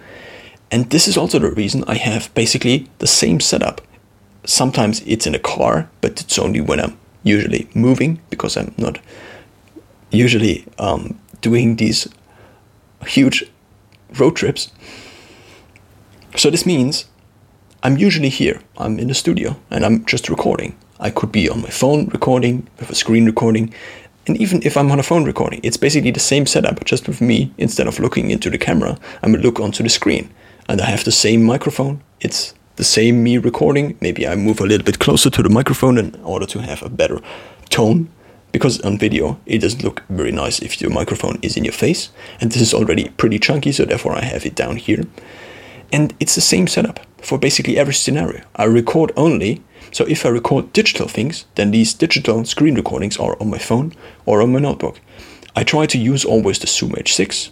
[0.70, 3.80] And this is also the reason I have basically the same setup.
[4.44, 8.98] Sometimes it's in a car, but it's only when I'm usually moving because I'm not
[10.10, 12.08] usually um, doing these
[13.06, 13.44] huge
[14.18, 14.70] road trips.
[16.36, 17.06] So this means
[17.82, 18.60] I'm usually here.
[18.76, 20.76] I'm in the studio and I'm just recording.
[21.00, 23.72] I could be on my phone recording, with a screen recording,
[24.28, 27.20] and even if I'm on a phone recording, it's basically the same setup, just with
[27.20, 30.30] me, instead of looking into the camera, I'm look onto the screen.
[30.68, 32.02] And I have the same microphone.
[32.20, 33.96] It's the same me recording.
[34.00, 36.90] Maybe I move a little bit closer to the microphone in order to have a
[36.90, 37.20] better
[37.70, 38.08] tone
[38.52, 42.10] because on video it doesn't look very nice if your microphone is in your face
[42.40, 45.04] and this is already pretty chunky so therefore I have it down here
[45.92, 50.28] and it's the same setup for basically every scenario I record only so if I
[50.28, 53.92] record digital things then these digital screen recordings are on my phone
[54.26, 55.00] or on my notebook.
[55.56, 57.50] I try to use always the Zoom H6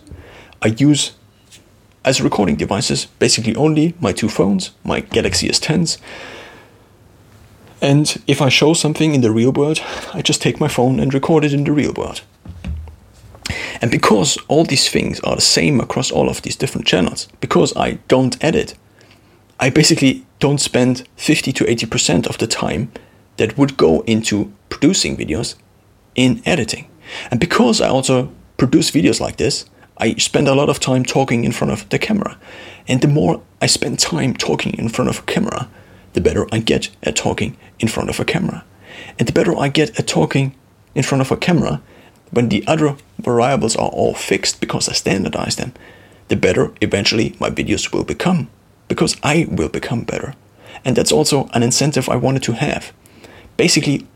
[0.63, 1.13] I use
[2.05, 5.99] as recording devices basically only my two phones my Galaxy S10s
[7.81, 9.81] and if I show something in the real world,
[10.15, 12.23] I just take my phone and record it in the real world.
[13.83, 17.77] And because all these things are the same across all of these different channels, because
[17.77, 18.75] I don't edit,
[19.59, 22.93] I basically don't spend 50 to 80% of the time
[23.39, 25.55] that would go into producing videos
[26.15, 26.89] in editing.
[27.31, 29.65] And because I also produce videos like this,
[29.99, 32.39] I spend a lot of time talking in front of the camera.
[32.87, 35.69] And the more I spend time talking in front of a camera,
[36.13, 38.65] the better I get at talking in front of a camera.
[39.19, 40.55] And the better I get at talking
[40.95, 41.81] in front of a camera,
[42.31, 45.73] when the other variables are all fixed because I standardize them,
[46.29, 48.49] the better eventually my videos will become,
[48.89, 50.35] because I will become better.
[50.85, 52.93] And that's also an incentive I wanted to have.
[53.57, 54.07] Basically,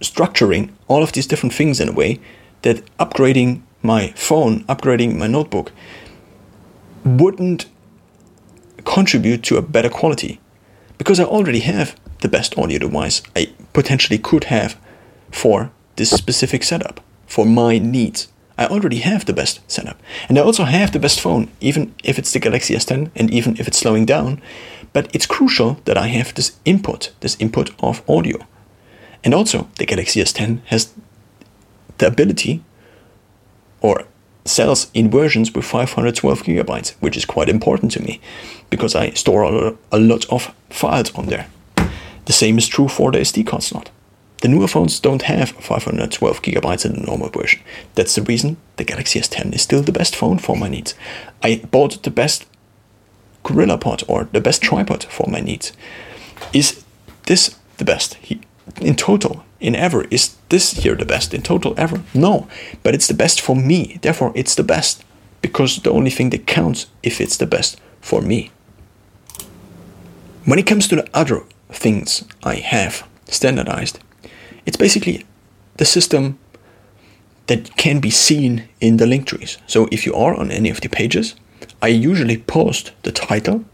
[0.00, 2.20] structuring all of these different things in a way
[2.62, 5.72] that upgrading my phone, upgrading my notebook,
[7.04, 7.66] wouldn't
[8.84, 10.40] contribute to a better quality
[10.98, 14.78] because I already have the best audio device I potentially could have
[15.30, 18.28] for this specific setup, for my needs.
[18.60, 19.98] I already have the best setup.
[20.28, 23.56] And I also have the best phone, even if it's the Galaxy S10 and even
[23.58, 24.42] if it's slowing down.
[24.92, 28.46] But it's crucial that I have this input, this input of audio.
[29.24, 30.92] And also, the Galaxy S10 has
[31.96, 32.62] the ability
[33.80, 34.04] or
[34.44, 38.20] sells in versions with 512 gigabytes, which is quite important to me
[38.68, 41.46] because I store a lot of files on there.
[42.26, 43.90] The same is true for the SD card slot.
[44.40, 47.60] The newer phones don't have 512 gigabytes in the normal version.
[47.94, 50.94] That's the reason the Galaxy S10 is still the best phone for my needs.
[51.42, 52.46] I bought the best
[53.44, 55.72] GorillaPod or the best tripod for my needs.
[56.52, 56.82] Is
[57.26, 58.16] this the best
[58.80, 59.44] in total?
[59.60, 60.04] In ever?
[60.10, 62.02] Is this here the best in total ever?
[62.14, 62.48] No,
[62.82, 63.98] but it's the best for me.
[64.00, 65.04] Therefore, it's the best
[65.42, 68.50] because the only thing that counts if it's the best for me.
[70.46, 73.98] When it comes to the other things I have standardized,
[74.66, 75.24] it's basically
[75.76, 76.38] the system
[77.46, 79.58] that can be seen in the link trees.
[79.66, 81.34] So if you are on any of the pages,
[81.82, 83.64] I usually post the title.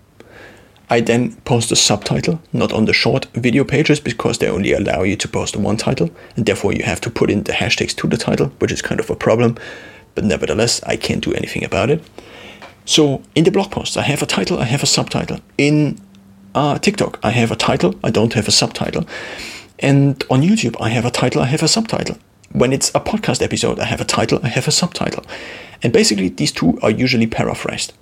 [0.89, 5.03] I then post the subtitle, not on the short video pages because they only allow
[5.03, 8.07] you to post one title, and therefore you have to put in the hashtags to
[8.07, 9.57] the title, which is kind of a problem.
[10.15, 12.03] But nevertheless, I can't do anything about it.
[12.85, 15.41] So in the blog post, I have a title, I have a subtitle.
[15.59, 16.01] In
[16.55, 19.05] uh, TikTok, I have a title, I don't have a subtitle.
[19.79, 22.17] And on YouTube, I have a title, I have a subtitle.
[22.53, 25.25] When it's a podcast episode, I have a title, I have a subtitle.
[25.83, 27.93] And basically, these two are usually paraphrased.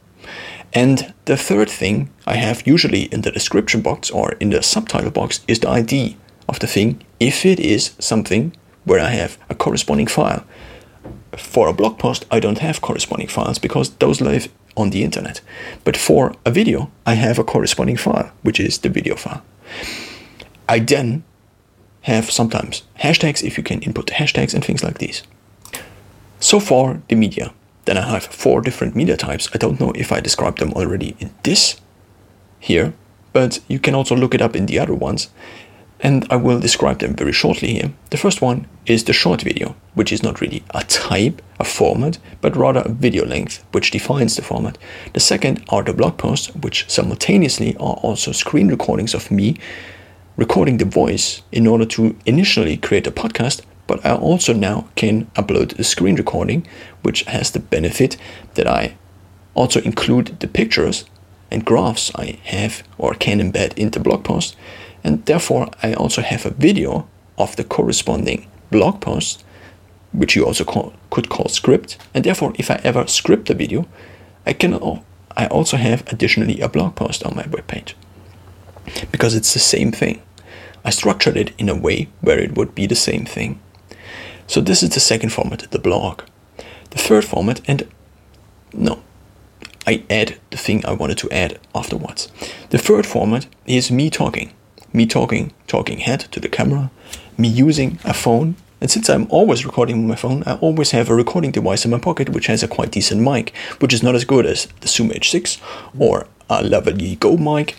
[0.73, 5.11] And the third thing I have usually in the description box or in the subtitle
[5.11, 6.17] box is the ID
[6.49, 8.53] of the thing if it is something
[8.85, 10.45] where I have a corresponding file.
[11.37, 15.41] For a blog post, I don't have corresponding files because those live on the internet.
[15.85, 19.43] But for a video, I have a corresponding file, which is the video file.
[20.69, 21.25] I then
[22.05, 25.23] have sometimes hashtags if you can input hashtags and things like these.
[26.39, 27.53] So far, the media.
[27.87, 29.49] Then I have four different media types.
[29.55, 31.81] I don't know if I described them already in this
[32.61, 32.93] here,
[33.33, 35.31] but you can also look it up in the other ones.
[36.01, 37.93] And I will describe them very shortly here.
[38.11, 42.19] The first one is the short video, which is not really a type, a format,
[42.43, 44.77] but rather a video length, which defines the format.
[45.15, 49.57] The second are the blog posts, which simultaneously are also screen recordings of me
[50.37, 55.27] recording the voice in order to initially create a podcast, but I also now can
[55.37, 56.67] upload the screen recording,
[57.03, 58.17] which has the benefit
[58.55, 58.97] that I
[59.55, 61.05] also include the pictures
[61.51, 64.57] and graphs I have or can embed into blog posts,
[65.05, 67.07] and therefore I also have a video
[67.39, 69.45] of the corresponding blog post,
[70.13, 73.87] which you also call, could call script, and therefore if I ever script a video,
[74.47, 74.75] I can
[75.37, 77.95] I also have additionally a blog post on my webpage
[79.11, 80.23] because it's the same thing.
[80.85, 83.61] I structured it in a way where it would be the same thing.
[84.47, 86.23] So this is the second format, the blog.
[86.91, 87.89] The third format, and
[88.73, 89.03] no,
[89.87, 92.31] I add the thing I wanted to add afterwards.
[92.71, 94.53] The third format is me talking.
[94.93, 96.91] Me talking, talking head to the camera,
[97.37, 98.57] me using a phone.
[98.81, 101.91] And since I'm always recording with my phone, I always have a recording device in
[101.91, 104.89] my pocket which has a quite decent mic, which is not as good as the
[104.89, 105.61] Zoom H6
[105.99, 107.77] or a Lavalier Go mic,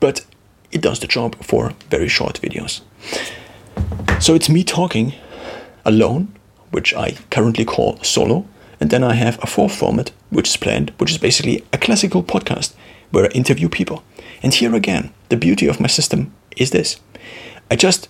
[0.00, 0.24] but
[0.72, 2.80] it does the job for very short videos.
[4.20, 5.12] So it's me talking
[5.84, 6.32] alone,
[6.70, 8.46] which I currently call solo,
[8.80, 12.22] and then I have a fourth format, which is planned, which is basically a classical
[12.22, 12.74] podcast
[13.10, 14.02] where I interview people.
[14.42, 17.00] And here again, the beauty of my system is this
[17.70, 18.08] I just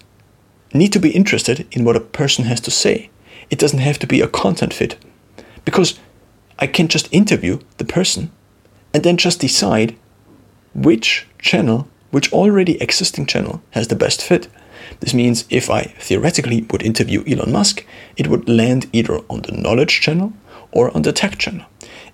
[0.73, 3.11] need to be interested in what a person has to say.
[3.51, 4.97] It doesn't have to be a content fit
[5.65, 5.99] because
[6.59, 8.31] I can just interview the person
[8.93, 9.97] and then just decide
[10.77, 14.49] which channel which already existing channel has the best fit.
[15.01, 17.85] This means if I theoretically would interview Elon Musk,
[18.17, 20.33] it would land either on the knowledge channel
[20.71, 21.67] or on the tech channel.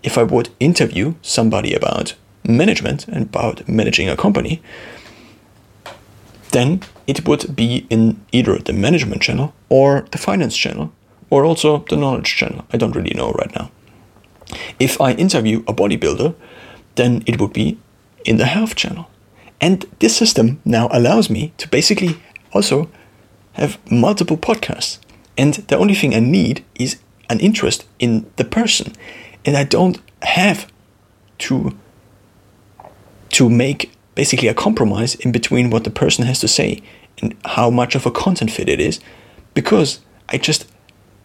[0.03, 4.63] If I would interview somebody about management and about managing a company,
[6.51, 10.93] then it would be in either the management channel or the finance channel
[11.31, 12.65] or also the knowledge channel.
[12.73, 13.71] I don't really know right now.
[14.79, 16.35] If I interview a bodybuilder,
[16.97, 17.79] then it would be
[18.25, 19.09] in the health channel.
[19.61, 22.21] And this system now allows me to basically
[22.53, 22.89] also
[23.53, 24.99] have multiple podcasts.
[25.39, 26.99] And the only thing I need is
[27.31, 28.93] an interest in the person.
[29.45, 30.71] And I don't have
[31.39, 31.77] to
[33.31, 36.83] to make basically a compromise in between what the person has to say
[37.23, 39.01] and how much of a content fit it is
[39.55, 40.67] because I just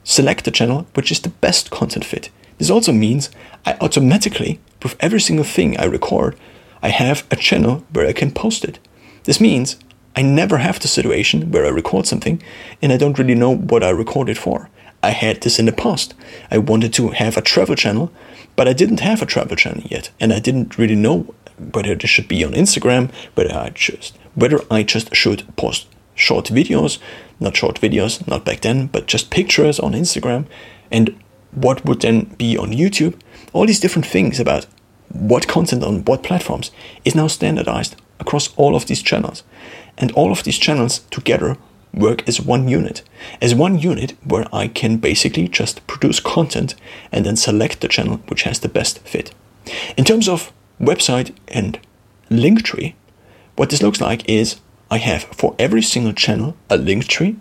[0.05, 2.29] select the channel which is the best content fit.
[2.57, 3.29] This also means
[3.65, 6.35] I automatically, with every single thing I record,
[6.82, 8.80] I have a channel where I can post it.
[9.23, 9.78] This means
[10.15, 12.41] I never have the situation where I record something
[12.82, 14.69] and I don't really know what I recorded for.
[15.03, 16.13] I had this in the past.
[16.49, 18.11] I wanted to have a travel channel,
[18.55, 21.34] but I didn't have a travel channel yet, and I didn't really know
[21.71, 26.45] whether this should be on Instagram, whether I just whether I just should post short
[26.45, 26.99] videos,
[27.39, 30.45] not short videos, not back then, but just pictures on Instagram,
[30.91, 31.15] and
[31.51, 33.19] what would then be on YouTube.
[33.53, 34.65] All these different things about
[35.09, 36.71] what content on what platforms
[37.05, 39.43] is now standardized across all of these channels.
[39.97, 41.57] And all of these channels together
[41.93, 43.01] work as one unit.
[43.41, 46.75] As one unit where I can basically just produce content
[47.11, 49.33] and then select the channel which has the best fit.
[49.97, 51.79] In terms of website and
[52.29, 52.95] link tree,
[53.55, 54.57] what this looks like is
[54.89, 57.35] I have for every single channel a link tree,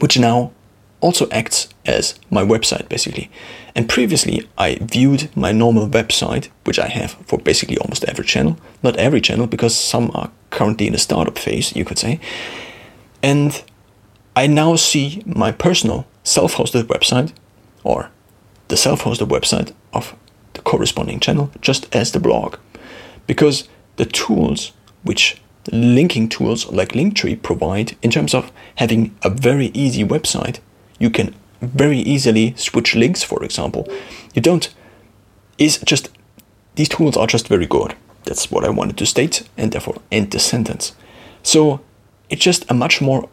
[0.00, 0.52] which now
[1.00, 3.30] also acts as my website basically.
[3.74, 8.56] And previously I viewed my normal website, which I have for basically almost every channel,
[8.82, 12.20] not every channel because some are currently in a startup phase, you could say.
[13.22, 13.62] And
[14.36, 17.32] I now see my personal self hosted website
[17.82, 18.10] or
[18.68, 20.14] the self hosted website of
[20.54, 22.56] the corresponding channel just as the blog.
[23.26, 24.72] Because the tools
[25.02, 25.40] which
[25.72, 30.58] linking tools like Linktree provide in terms of having a very easy website,
[30.98, 33.88] you can very easily switch links, for example.
[34.34, 34.72] You don't,
[35.58, 36.10] is just,
[36.74, 37.94] these tools are just very good.
[38.24, 40.92] That's what I wanted to state and therefore end the sentence.
[41.42, 41.80] So
[42.30, 43.28] it's just a much more,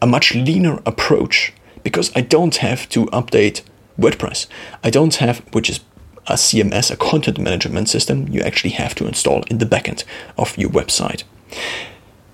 [0.00, 3.62] a much leaner approach because I don't have to update
[3.98, 4.46] WordPress.
[4.82, 5.80] I don't have, which is
[6.26, 10.04] a CMS, a content management system, you actually have to install in the backend
[10.36, 11.22] of your website.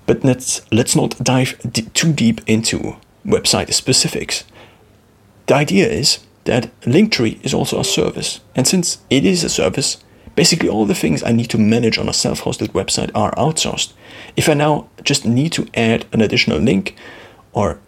[0.05, 4.43] But let's, let's not dive d- too deep into website specifics.
[5.47, 9.97] The idea is that Linktree is also a service, and since it is a service,
[10.35, 13.93] basically all the things I need to manage on a self hosted website are outsourced.
[14.35, 16.95] If I now just need to add an additional link
[17.51, 17.79] or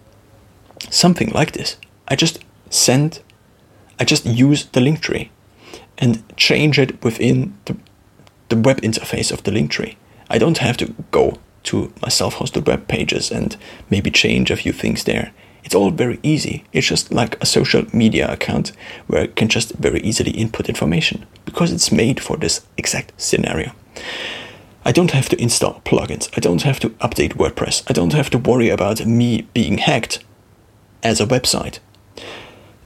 [0.90, 1.78] something like this,
[2.08, 2.40] I just
[2.70, 3.22] send,
[4.00, 5.32] I just use the link tree
[5.98, 7.78] and change it within the,
[8.50, 9.98] the web interface of the link tree.
[10.30, 13.58] I don't have to go to my self hosted web pages and
[13.90, 15.34] maybe change a few things there.
[15.66, 16.64] It's all very easy.
[16.72, 18.72] It's just like a social media account
[19.08, 23.72] where I can just very easily input information because it's made for this exact scenario.
[24.86, 26.30] I don't have to install plugins.
[26.38, 27.84] I don't have to update WordPress.
[27.90, 30.24] I don't have to worry about me being hacked
[31.02, 31.80] as a website.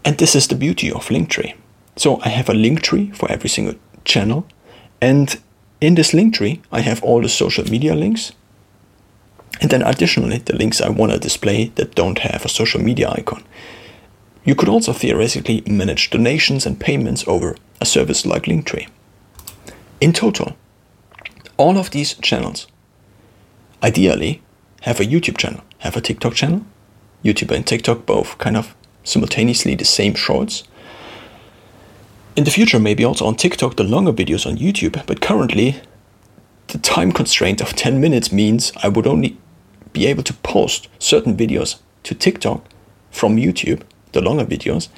[0.05, 1.55] And this is the beauty of Linktree.
[1.97, 3.75] So I have a Linktree for every single
[4.05, 4.47] channel.
[5.01, 5.37] And
[5.81, 8.31] in this Linktree, I have all the social media links.
[9.61, 13.09] And then additionally, the links I want to display that don't have a social media
[13.09, 13.43] icon.
[14.45, 18.87] You could also theoretically manage donations and payments over a service like Linktree.
[19.99, 20.55] In total,
[21.57, 22.67] all of these channels
[23.83, 24.41] ideally
[24.81, 26.65] have a YouTube channel, have a TikTok channel.
[27.23, 30.63] YouTube and TikTok both kind of simultaneously the same shorts.
[32.35, 35.81] In the future, maybe also on TikTok, the longer videos on YouTube, but currently,
[36.67, 39.37] the time constraint of 10 minutes means I would only
[39.93, 42.63] be able to post certain videos to TikTok
[43.11, 43.81] from YouTube,
[44.11, 44.89] the longer videos,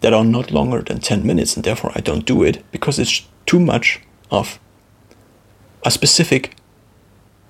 [0.00, 3.22] that are not longer than 10 minutes, and therefore I don't do it because it's
[3.46, 4.58] too much of
[5.84, 6.56] a specific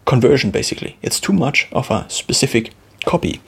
[0.05, 0.97] conversion, basically.
[1.03, 2.73] It's too much of a specific
[3.05, 3.41] copy.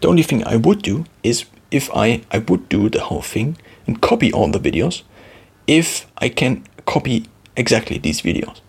[0.00, 3.56] The only thing I would do is if I, I would do the whole thing
[3.86, 5.02] and copy all the videos,
[5.66, 7.26] if I can copy
[7.56, 8.60] exactly these videos.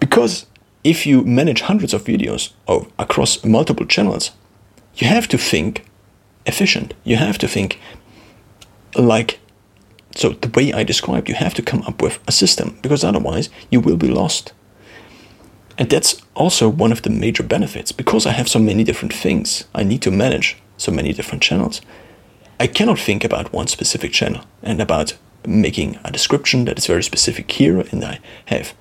[0.00, 0.46] Because
[0.86, 4.30] if you manage hundreds of videos of, across multiple channels,
[4.94, 5.84] you have to think
[6.46, 6.94] efficient.
[7.02, 7.80] You have to think
[8.94, 9.40] like
[10.14, 13.50] so the way I described, you have to come up with a system because otherwise
[13.68, 14.52] you will be lost.
[15.76, 19.64] And that's also one of the major benefits because I have so many different things
[19.74, 21.82] I need to manage, so many different channels.
[22.60, 27.02] I cannot think about one specific channel and about making a description that is very
[27.02, 28.72] specific here and I have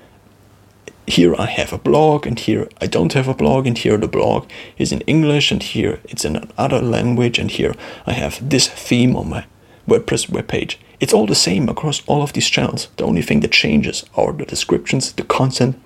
[1.07, 4.07] here I have a blog and here I don't have a blog and here the
[4.07, 7.75] blog is in English and here it's in another language and here
[8.05, 9.45] I have this theme on my
[9.87, 10.77] WordPress webpage.
[10.99, 12.87] It's all the same across all of these channels.
[12.97, 15.79] The only thing that changes are the descriptions, the content,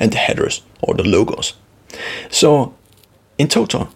[0.00, 1.54] and the headers or the logos.
[2.30, 2.74] So,
[3.38, 3.88] in total,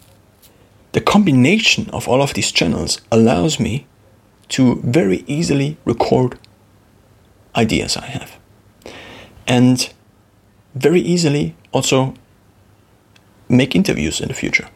[0.92, 3.86] the combination of all of these channels allows me
[4.50, 6.38] to very easily record
[7.56, 8.38] ideas I have.
[9.46, 9.92] And
[10.78, 12.14] very easily also
[13.48, 14.68] make interviews in the future.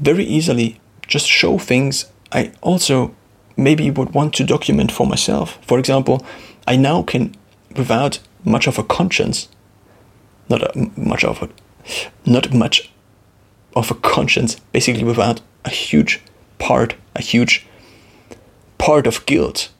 [0.00, 3.14] Very easily just show things I also
[3.56, 5.58] maybe would want to document for myself.
[5.62, 6.24] For example,
[6.66, 7.34] I now can,
[7.76, 9.48] without much of a conscience,
[10.48, 11.48] not uh, a, much of a,
[12.24, 12.90] not much
[13.74, 16.20] of a conscience, basically without a huge
[16.58, 17.66] part, a huge
[18.78, 19.70] part of guilt.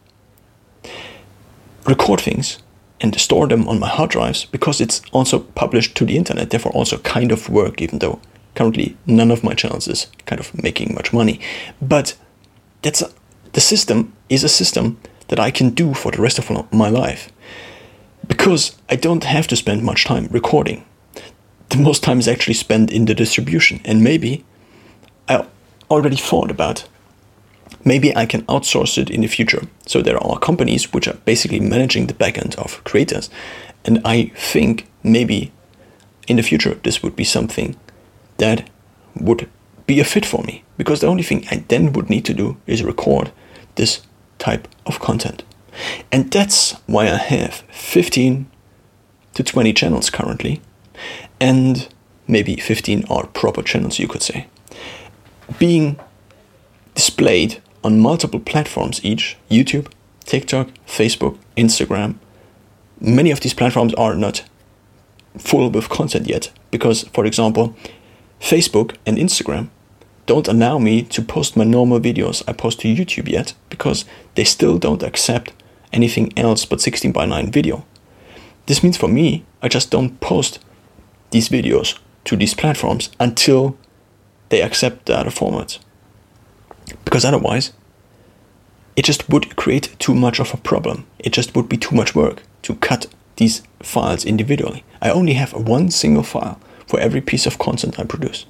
[1.86, 2.58] Record things
[3.00, 6.72] and store them on my hard drives because it's also published to the internet, therefore
[6.72, 8.20] also kind of work, even though
[8.54, 11.40] currently none of my channels is kind of making much money.
[11.80, 12.16] But
[12.82, 13.10] that's a,
[13.52, 14.98] the system is a system
[15.28, 17.30] that I can do for the rest of my life
[18.26, 20.84] because I don't have to spend much time recording.
[21.70, 24.44] The most time is actually spent in the distribution, and maybe
[25.28, 25.46] I
[25.88, 26.88] already thought about
[27.84, 29.62] maybe I can outsource it in the future.
[29.86, 33.30] So there are companies which are basically managing the backend of creators,
[33.84, 35.52] and I think maybe
[36.28, 37.76] in the future this would be something
[38.36, 38.68] that
[39.14, 39.48] would
[39.86, 42.56] be a fit for me because the only thing I then would need to do
[42.66, 43.32] is record
[43.74, 44.02] this
[44.38, 45.42] type of content.
[46.12, 48.46] And that's why I have 15
[49.34, 50.60] to 20 channels currently,
[51.40, 51.88] and
[52.26, 54.46] maybe 15 are proper channels, you could say,
[55.58, 55.98] being
[56.94, 59.90] displayed on multiple platforms each YouTube,
[60.24, 62.16] TikTok, Facebook, Instagram.
[63.00, 64.44] Many of these platforms are not
[65.38, 67.74] full with content yet because, for example,
[68.40, 69.68] Facebook and Instagram
[70.26, 74.44] don't allow me to post my normal videos I post to YouTube yet because they
[74.44, 75.52] still don't accept
[75.92, 77.84] anything else but 16 by 9 video.
[78.66, 80.60] This means for me, I just don't post
[81.32, 83.76] these videos to these platforms until
[84.50, 85.78] they accept the other formats.
[87.04, 87.72] Because otherwise,
[88.96, 91.06] it just would create too much of a problem.
[91.18, 94.84] It just would be too much work to cut these files individually.
[95.00, 98.46] I only have one single file for every piece of content I produce.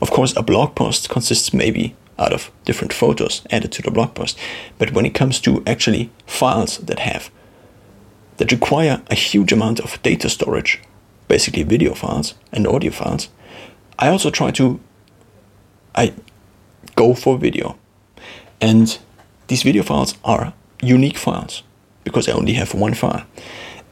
[0.00, 4.14] Of course, a blog post consists maybe out of different photos added to the blog
[4.14, 4.38] post,
[4.78, 7.30] but when it comes to actually files that have
[8.36, 10.80] that require a huge amount of data storage,
[11.28, 13.28] basically video files and audio files,
[13.98, 14.80] I also try to
[15.94, 16.12] I
[17.00, 17.76] go for video.
[18.60, 18.98] And
[19.48, 21.62] these video files are unique files
[22.04, 23.24] because I only have one file.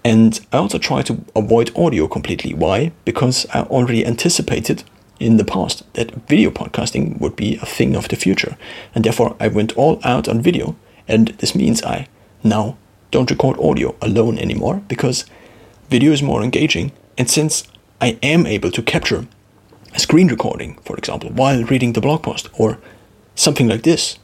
[0.05, 2.55] And I also try to avoid audio completely.
[2.55, 2.93] Why?
[3.05, 4.85] Because I already anticipated
[5.19, 8.57] in the past that video podcasting would be a thing of the future.
[8.95, 10.77] And therefore, I went all out on video.
[11.09, 12.07] And this means I
[12.45, 12.77] now
[13.11, 15.25] don't record audio alone anymore because
[15.91, 16.93] video is more engaging.
[17.17, 17.65] And since
[18.01, 19.27] I am able to capture
[19.95, 22.79] a screen recording, for example, while reading the blog post, or
[23.39, 24.19] something like this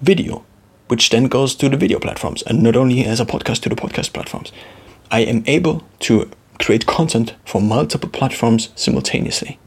[0.00, 0.44] video,
[0.86, 3.74] which then goes to the video platforms and not only as a podcast to the
[3.74, 4.52] podcast platforms,
[5.10, 9.58] I am able to create content for multiple platforms simultaneously.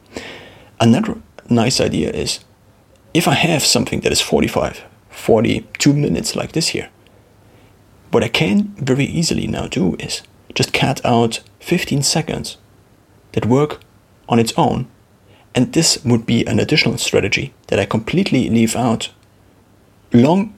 [0.80, 1.18] Another
[1.49, 2.39] nice idea is
[3.14, 6.89] if I have something that is 45, 42 minutes like this here,
[8.12, 10.22] what I can very easily now do is
[10.56, 12.58] just cut out 15 seconds
[13.34, 13.82] that work
[14.30, 14.88] on its own.
[15.56, 19.10] And this would be an additional strategy that I completely leave out
[20.12, 20.54] long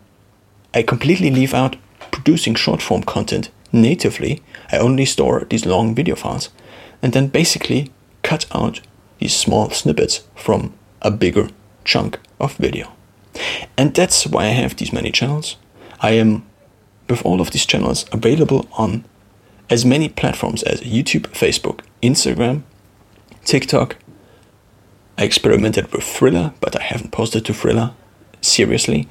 [0.75, 1.77] I completely leave out
[2.11, 4.43] producing short form content natively.
[4.73, 6.49] I only store these long video files
[7.01, 7.91] and then basically
[8.23, 8.81] cut out
[9.19, 11.47] these small snippets from a bigger
[11.85, 12.91] chunk of video.
[13.77, 15.55] And that's why I have these many channels.
[16.01, 16.45] I am,
[17.09, 19.05] with all of these channels, available on
[19.69, 22.63] as many platforms as YouTube, Facebook, Instagram,
[23.45, 23.95] TikTok.
[25.17, 27.93] I experimented with Triller, but I haven't posted to Triller
[28.41, 29.07] seriously.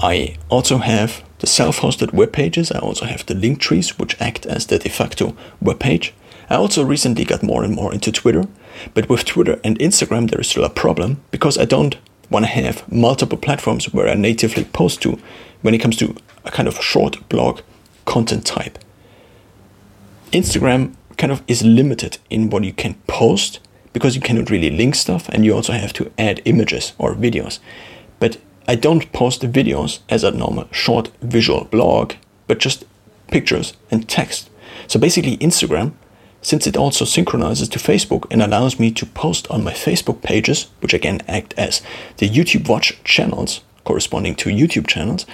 [0.00, 2.70] I also have the self-hosted web pages.
[2.70, 6.14] I also have the link trees, which act as the de facto web page.
[6.48, 8.46] I also recently got more and more into Twitter,
[8.92, 11.96] but with Twitter and Instagram, there is still a problem because I don't
[12.30, 15.18] want to have multiple platforms where I natively post to
[15.62, 16.14] when it comes to
[16.44, 17.60] a kind of short blog
[18.04, 18.78] content type.
[20.32, 23.60] Instagram kind of is limited in what you can post
[23.94, 27.58] because you cannot really link stuff and you also have to add images or videos.
[28.20, 28.36] But
[28.68, 32.12] I don't post the videos as a normal short visual blog,
[32.46, 32.84] but just
[33.28, 34.50] pictures and text.
[34.86, 35.94] So basically, Instagram
[36.44, 40.68] since it also synchronizes to Facebook and allows me to post on my Facebook pages,
[40.80, 41.80] which again act as
[42.18, 45.24] the YouTube Watch channels corresponding to YouTube channels,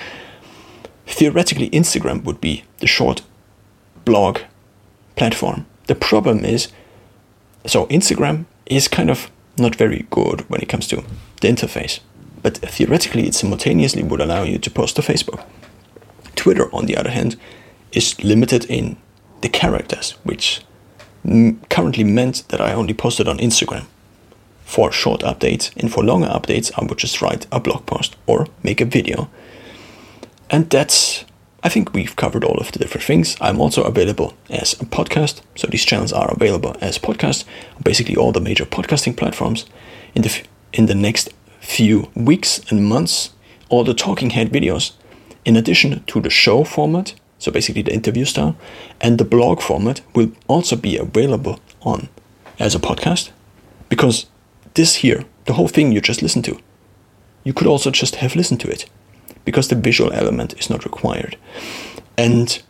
[1.07, 3.23] theoretically Instagram would be the short
[4.05, 4.39] blog
[5.17, 5.67] platform.
[5.89, 6.69] The problem is,
[7.67, 11.05] so Instagram is kind of not very good when it comes to
[11.41, 12.01] the interface,
[12.43, 15.45] but theoretically it simultaneously would allow you to post to Facebook.
[16.37, 17.37] Twitter, on the other hand,
[17.93, 18.97] is limited in
[19.43, 20.63] the characters, which
[21.69, 23.85] currently meant that I only posted on Instagram.
[24.65, 28.47] For short updates and for longer updates, I would just write a blog post or
[28.63, 29.29] make a video.
[30.49, 31.25] And that's
[31.63, 33.37] I think we've covered all of the different things.
[33.41, 37.45] I'm also available as a podcast, so these channels are available as podcasts,
[37.83, 39.67] basically all the major podcasting platforms.
[40.15, 40.43] In the
[40.73, 43.31] in the next few weeks and months,
[43.69, 44.93] all the talking head videos,
[45.45, 48.57] in addition to the show format, so basically the interview style,
[49.01, 52.09] and the blog format will also be available on
[52.59, 53.33] as a podcast,
[53.89, 54.27] because
[54.75, 56.59] this here, the whole thing you just listened to,
[57.45, 58.87] you could also just have listened to it
[59.51, 61.36] because the visual element is not required.
[62.16, 62.62] And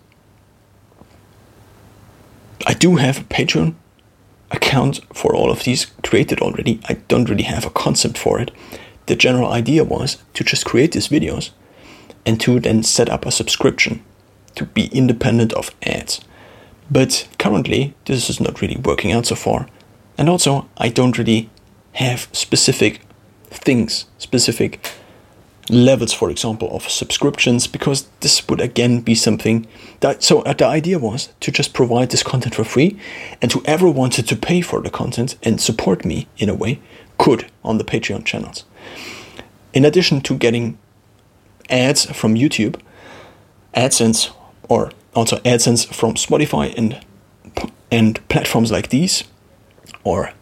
[2.67, 3.75] I do have a Patreon
[4.51, 6.81] account for all of these created already.
[6.89, 8.51] I don't really have a concept for it.
[9.05, 11.51] The general idea was to just create these videos
[12.25, 14.03] and to then set up a subscription
[14.55, 16.23] to be independent of ads.
[16.91, 19.69] But currently, this is not really working out so far.
[20.17, 21.51] And also, I don't really
[21.93, 23.03] have specific
[23.51, 24.81] things, specific
[25.71, 29.67] levels, for example, of subscriptions, because this would again be something
[30.01, 30.23] that.
[30.23, 32.99] So uh, the idea was to just provide this content for free,
[33.41, 36.81] and whoever wanted to pay for the content and support me in a way
[37.19, 38.65] could on the Patreon channels.
[39.73, 40.79] In addition to getting
[41.69, 42.81] ads from YouTube,
[43.75, 44.31] AdSense,
[44.69, 47.01] or also AdSense from Spotify and
[47.91, 49.25] and platforms like these,
[50.05, 50.33] or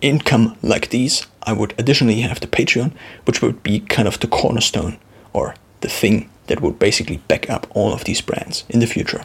[0.00, 2.92] income like these, I would additionally have the Patreon,
[3.24, 4.98] which would be kind of the cornerstone
[5.32, 9.24] or the thing that would basically back up all of these brands in the future.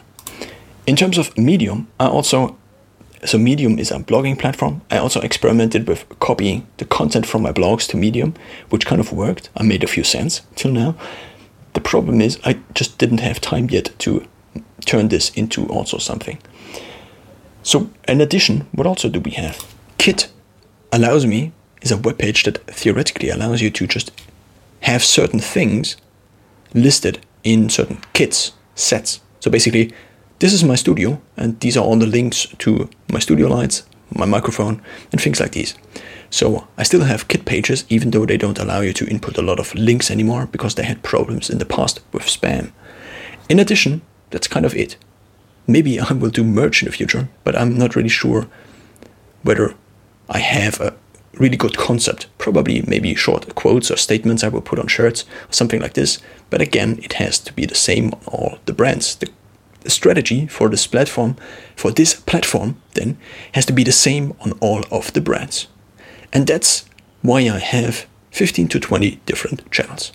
[0.86, 2.56] In terms of Medium, I also
[3.24, 4.82] so Medium is a blogging platform.
[4.90, 8.34] I also experimented with copying the content from my blogs to Medium,
[8.68, 9.48] which kind of worked.
[9.56, 10.94] I made a few cents till now.
[11.72, 14.26] The problem is I just didn't have time yet to
[14.84, 16.38] turn this into also something.
[17.62, 19.64] So in addition, what also do we have?
[19.96, 20.28] Kit
[20.94, 24.12] allows me is a web page that theoretically allows you to just
[24.80, 25.96] have certain things
[26.72, 29.20] listed in certain kits, sets.
[29.40, 29.92] So basically,
[30.38, 33.82] this is my studio, and these are all the links to my studio lights,
[34.14, 34.80] my microphone,
[35.10, 35.74] and things like these.
[36.30, 39.42] So I still have kit pages, even though they don't allow you to input a
[39.42, 42.72] lot of links anymore because they had problems in the past with spam.
[43.48, 44.96] In addition, that's kind of it.
[45.66, 48.46] Maybe I will do merch in the future, but I'm not really sure
[49.42, 49.74] whether
[50.28, 50.94] I have a
[51.34, 52.26] really good concept.
[52.38, 56.18] Probably maybe short quotes or statements I will put on shirts or something like this.
[56.50, 59.16] But again, it has to be the same on all the brands.
[59.16, 59.30] The,
[59.80, 61.36] the strategy for this platform,
[61.76, 63.16] for this platform, then
[63.52, 65.68] has to be the same on all of the brands.
[66.32, 66.84] And that's
[67.22, 70.12] why I have 15 to 20 different channels.